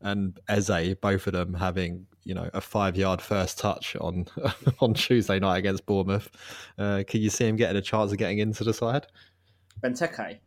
[0.00, 4.26] and Eze, both of them having you know a five yard first touch on
[4.80, 6.30] on Tuesday night against Bournemouth,
[6.78, 9.06] uh, can you see him getting a chance of getting into the side?
[9.82, 10.38] Benteke.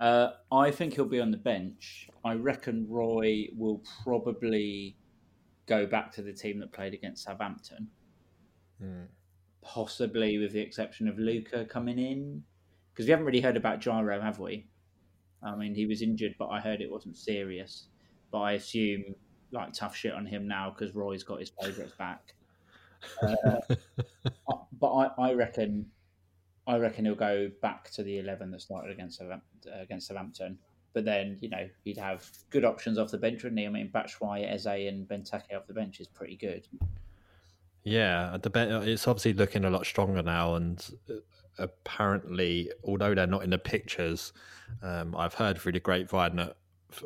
[0.00, 2.08] Uh, I think he'll be on the bench.
[2.24, 4.96] I reckon Roy will probably
[5.66, 7.88] go back to the team that played against Southampton,
[9.62, 12.42] possibly with the exception of Luka coming in,
[12.92, 14.66] because we haven't really heard about Jairo, have we?
[15.42, 17.88] I mean, he was injured, but I heard it wasn't serious.
[18.30, 19.14] But I assume
[19.50, 22.34] like tough shit on him now because Roy's got his favourites back.
[23.20, 23.74] Uh,
[24.78, 25.86] but I, I reckon
[26.68, 29.20] I reckon he'll go back to the eleven that started against
[29.74, 30.56] against Southampton.
[30.92, 33.66] But then you know he'd have good options off the bench, wouldn't he?
[33.66, 36.68] I mean, Batshuayi, Eze, and Benteke off the bench is pretty good.
[37.84, 41.14] Yeah, the ben- it's obviously looking a lot stronger now, and uh,
[41.58, 44.32] apparently, although they're not in the pictures,
[44.82, 46.56] um, I've heard through the grapevine that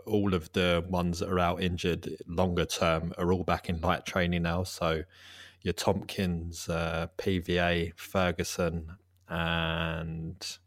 [0.05, 4.05] all of the ones that are out injured longer term are all back in light
[4.05, 4.65] training now.
[4.65, 5.05] So
[5.63, 8.97] your Tomkins, uh, PVA, Ferguson,
[9.29, 10.59] and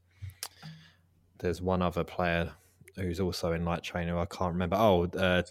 [1.39, 2.51] there's one other player
[2.95, 4.13] who's also in light training.
[4.13, 4.75] who I can't remember.
[4.77, 5.43] Oh, uh,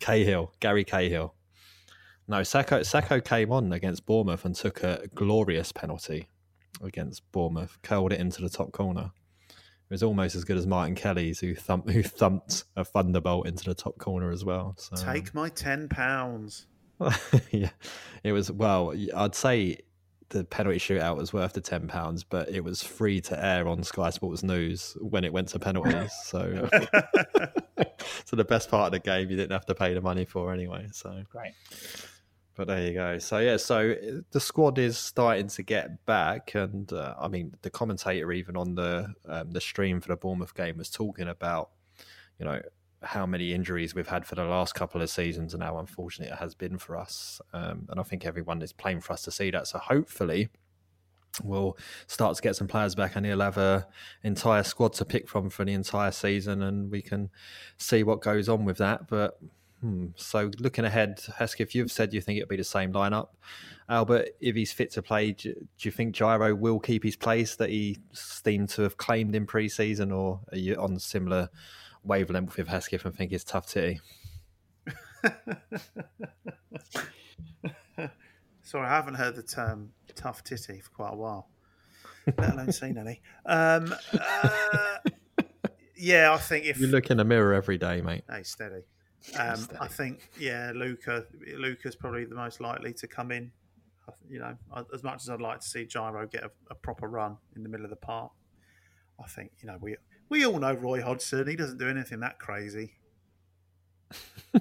[0.00, 1.34] Cahill, Gary Cahill.
[2.28, 6.28] No, Sakho, Sakho came on against Bournemouth and took a glorious penalty
[6.82, 9.12] against Bournemouth, curled it into the top corner.
[9.88, 13.64] It was almost as good as Martin Kelly's, who thumped, who thumped a thunderbolt into
[13.64, 14.74] the top corner as well.
[14.78, 16.66] So, Take my ten pounds.
[17.52, 17.70] yeah,
[18.24, 18.50] it was.
[18.50, 19.78] Well, I'd say
[20.30, 23.84] the penalty shootout was worth the ten pounds, but it was free to air on
[23.84, 26.12] Sky Sports News when it went to penalties.
[26.24, 26.68] so,
[28.24, 30.52] so the best part of the game you didn't have to pay the money for
[30.52, 30.88] anyway.
[30.90, 31.52] So Great.
[32.56, 33.18] But there you go.
[33.18, 37.54] So yeah, so uh, the squad is starting to get back, and uh, I mean
[37.62, 41.70] the commentator even on the um, the stream for the Bournemouth game was talking about,
[42.38, 42.60] you know,
[43.02, 46.38] how many injuries we've had for the last couple of seasons, and how unfortunate it
[46.38, 47.40] has been for us.
[47.52, 49.66] Um, and I think everyone is playing for us to see that.
[49.66, 50.48] So hopefully.
[51.44, 51.76] We'll
[52.06, 53.86] start to get some players back, and he'll have a
[54.22, 57.28] entire squad to pick from for the entire season, and we can
[57.76, 59.06] see what goes on with that.
[59.06, 59.38] But
[59.80, 60.06] Hmm.
[60.16, 63.28] So looking ahead, Hesketh, you've said you think it'll be the same lineup.
[63.88, 67.70] Albert, if he's fit to play, do, you think Jairo will keep his place that
[67.70, 71.50] he seemed to have claimed in pre-season, or are you on similar
[72.02, 74.00] wavelength with Hesketh and think it's tough titty?
[78.62, 81.48] Sorry, I haven't heard the term tough titty for quite a while,
[82.38, 83.20] let alone seen any.
[83.44, 84.96] Um, uh,
[85.96, 88.24] yeah, I think if You look in the mirror every day, mate.
[88.28, 88.82] Hey, steady.
[89.38, 91.26] Um, I think, yeah, Luka.
[91.56, 93.50] Luka's probably the most likely to come in.
[94.28, 94.56] You know,
[94.94, 97.68] as much as I'd like to see Jairo get a, a proper run in the
[97.68, 98.30] middle of the park,
[99.22, 99.96] I think you know we
[100.28, 101.46] we all know Roy Hodgson.
[101.48, 102.92] He doesn't do anything that crazy.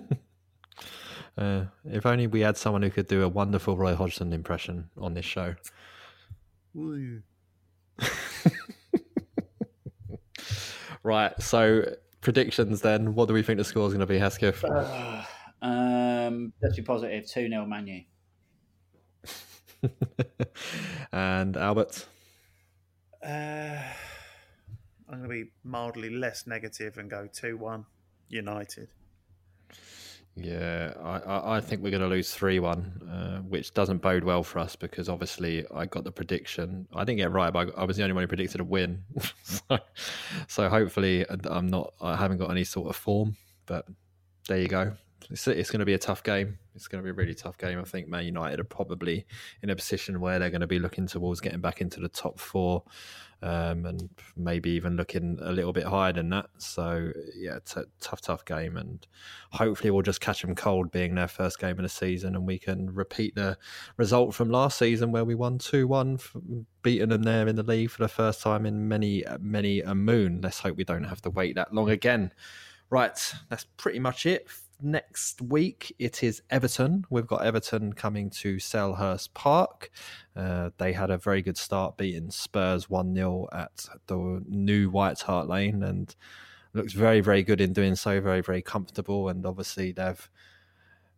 [1.37, 5.15] Uh, if only we had someone who could do a wonderful Roy Hodgson impression on
[5.15, 5.53] this show.
[11.05, 11.39] Right.
[11.39, 11.83] So
[12.25, 13.13] predictions then.
[13.13, 14.65] What do we think the score is going to be, Hesketh?
[15.61, 17.29] Um, let's be positive.
[17.29, 18.01] Two 0 Manu.
[21.11, 22.07] and Albert.
[23.23, 23.77] Uh,
[25.07, 27.85] I'm going to be mildly less negative and go two one
[28.27, 28.89] United.
[30.37, 34.43] Yeah, I, I, think we're going to lose 3 1, uh, which doesn't bode well
[34.43, 36.87] for us because obviously I got the prediction.
[36.93, 39.01] I didn't get it right, but I, was the only one who predicted a win.
[39.43, 39.79] so,
[40.49, 43.85] so hopefully I'm not, I haven't got any sort of form, but
[44.49, 44.93] there you go.
[45.29, 46.59] It's, it's going to be a tough game.
[46.75, 47.79] It's going to be a really tough game.
[47.79, 49.25] I think Man United are probably
[49.61, 52.39] in a position where they're going to be looking towards getting back into the top
[52.39, 52.83] four
[53.41, 56.47] um, and maybe even looking a little bit higher than that.
[56.57, 59.05] So yeah, it's a tough, tough game, and
[59.51, 62.57] hopefully we'll just catch them cold, being their first game of the season, and we
[62.57, 63.57] can repeat the
[63.97, 66.17] result from last season where we won two one,
[66.81, 70.39] beating them there in the league for the first time in many, many a moon.
[70.41, 72.31] Let's hope we don't have to wait that long again.
[72.89, 73.19] Right,
[73.49, 74.47] that's pretty much it
[74.81, 77.05] next week it is Everton.
[77.09, 79.91] We've got Everton coming to Selhurst Park.
[80.35, 85.21] Uh, they had a very good start, beating Spurs 1 0 at the new White
[85.21, 86.15] Hart Lane and
[86.73, 88.19] looks very, very good in doing so.
[88.21, 89.29] Very, very comfortable.
[89.29, 90.29] And obviously, they've,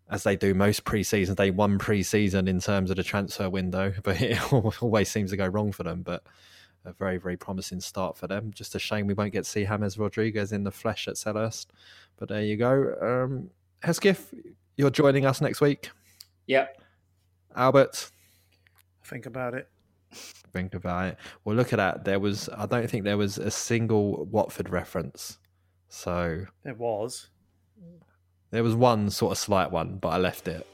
[0.09, 3.49] as they do most pre seasons, they won pre season in terms of the transfer
[3.49, 6.03] window, but it always seems to go wrong for them.
[6.03, 6.23] But
[6.87, 8.51] a very, very promising start for them.
[8.53, 11.67] Just a shame we won't get to see James Rodriguez in the flesh at Selhurst.
[12.17, 12.95] But there you go.
[13.01, 13.49] Um,
[13.83, 14.33] Hesketh,
[14.77, 15.91] you're joining us next week.
[16.47, 16.81] Yep.
[17.55, 18.11] Albert.
[19.03, 19.69] Think about it.
[20.11, 21.17] Think about it.
[21.43, 22.05] Well, look at that.
[22.05, 25.37] There was, I don't think there was a single Watford reference.
[25.89, 27.29] So there was.
[28.51, 30.65] There was one sort of slight one, but I left it.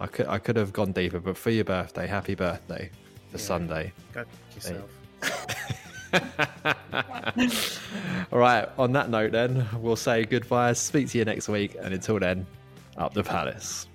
[0.00, 1.20] I could, I could have gone deeper.
[1.20, 2.90] But for your birthday, happy birthday
[3.30, 3.44] for yeah.
[3.44, 3.92] Sunday.
[4.12, 4.90] Go yourself.
[8.32, 11.94] All right, on that note, then, we'll say goodbye, speak to you next week, and
[11.94, 12.46] until then,
[12.96, 13.86] up the palace.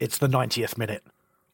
[0.00, 1.04] It's the 90th minute.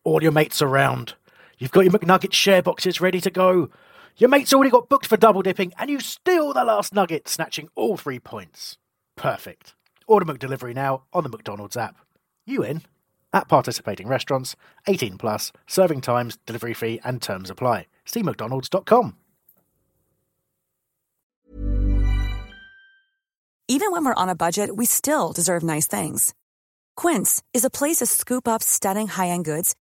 [0.04, 1.14] All your mates around.
[1.58, 3.70] You've got your McNugget share boxes ready to go.
[4.16, 7.68] Your mate's already got booked for double dipping, and you steal the last nugget, snatching
[7.74, 8.78] all three points.
[9.16, 9.74] Perfect.
[10.06, 11.96] Order McDelivery now on the McDonald's app.
[12.46, 12.82] You in?
[13.32, 14.54] At participating restaurants,
[14.86, 17.86] 18 plus, serving times, delivery fee, and terms apply.
[18.04, 19.16] See McDonald's.com.
[23.66, 26.34] Even when we're on a budget, we still deserve nice things.
[26.96, 29.74] Quince is a place to scoop up stunning high end goods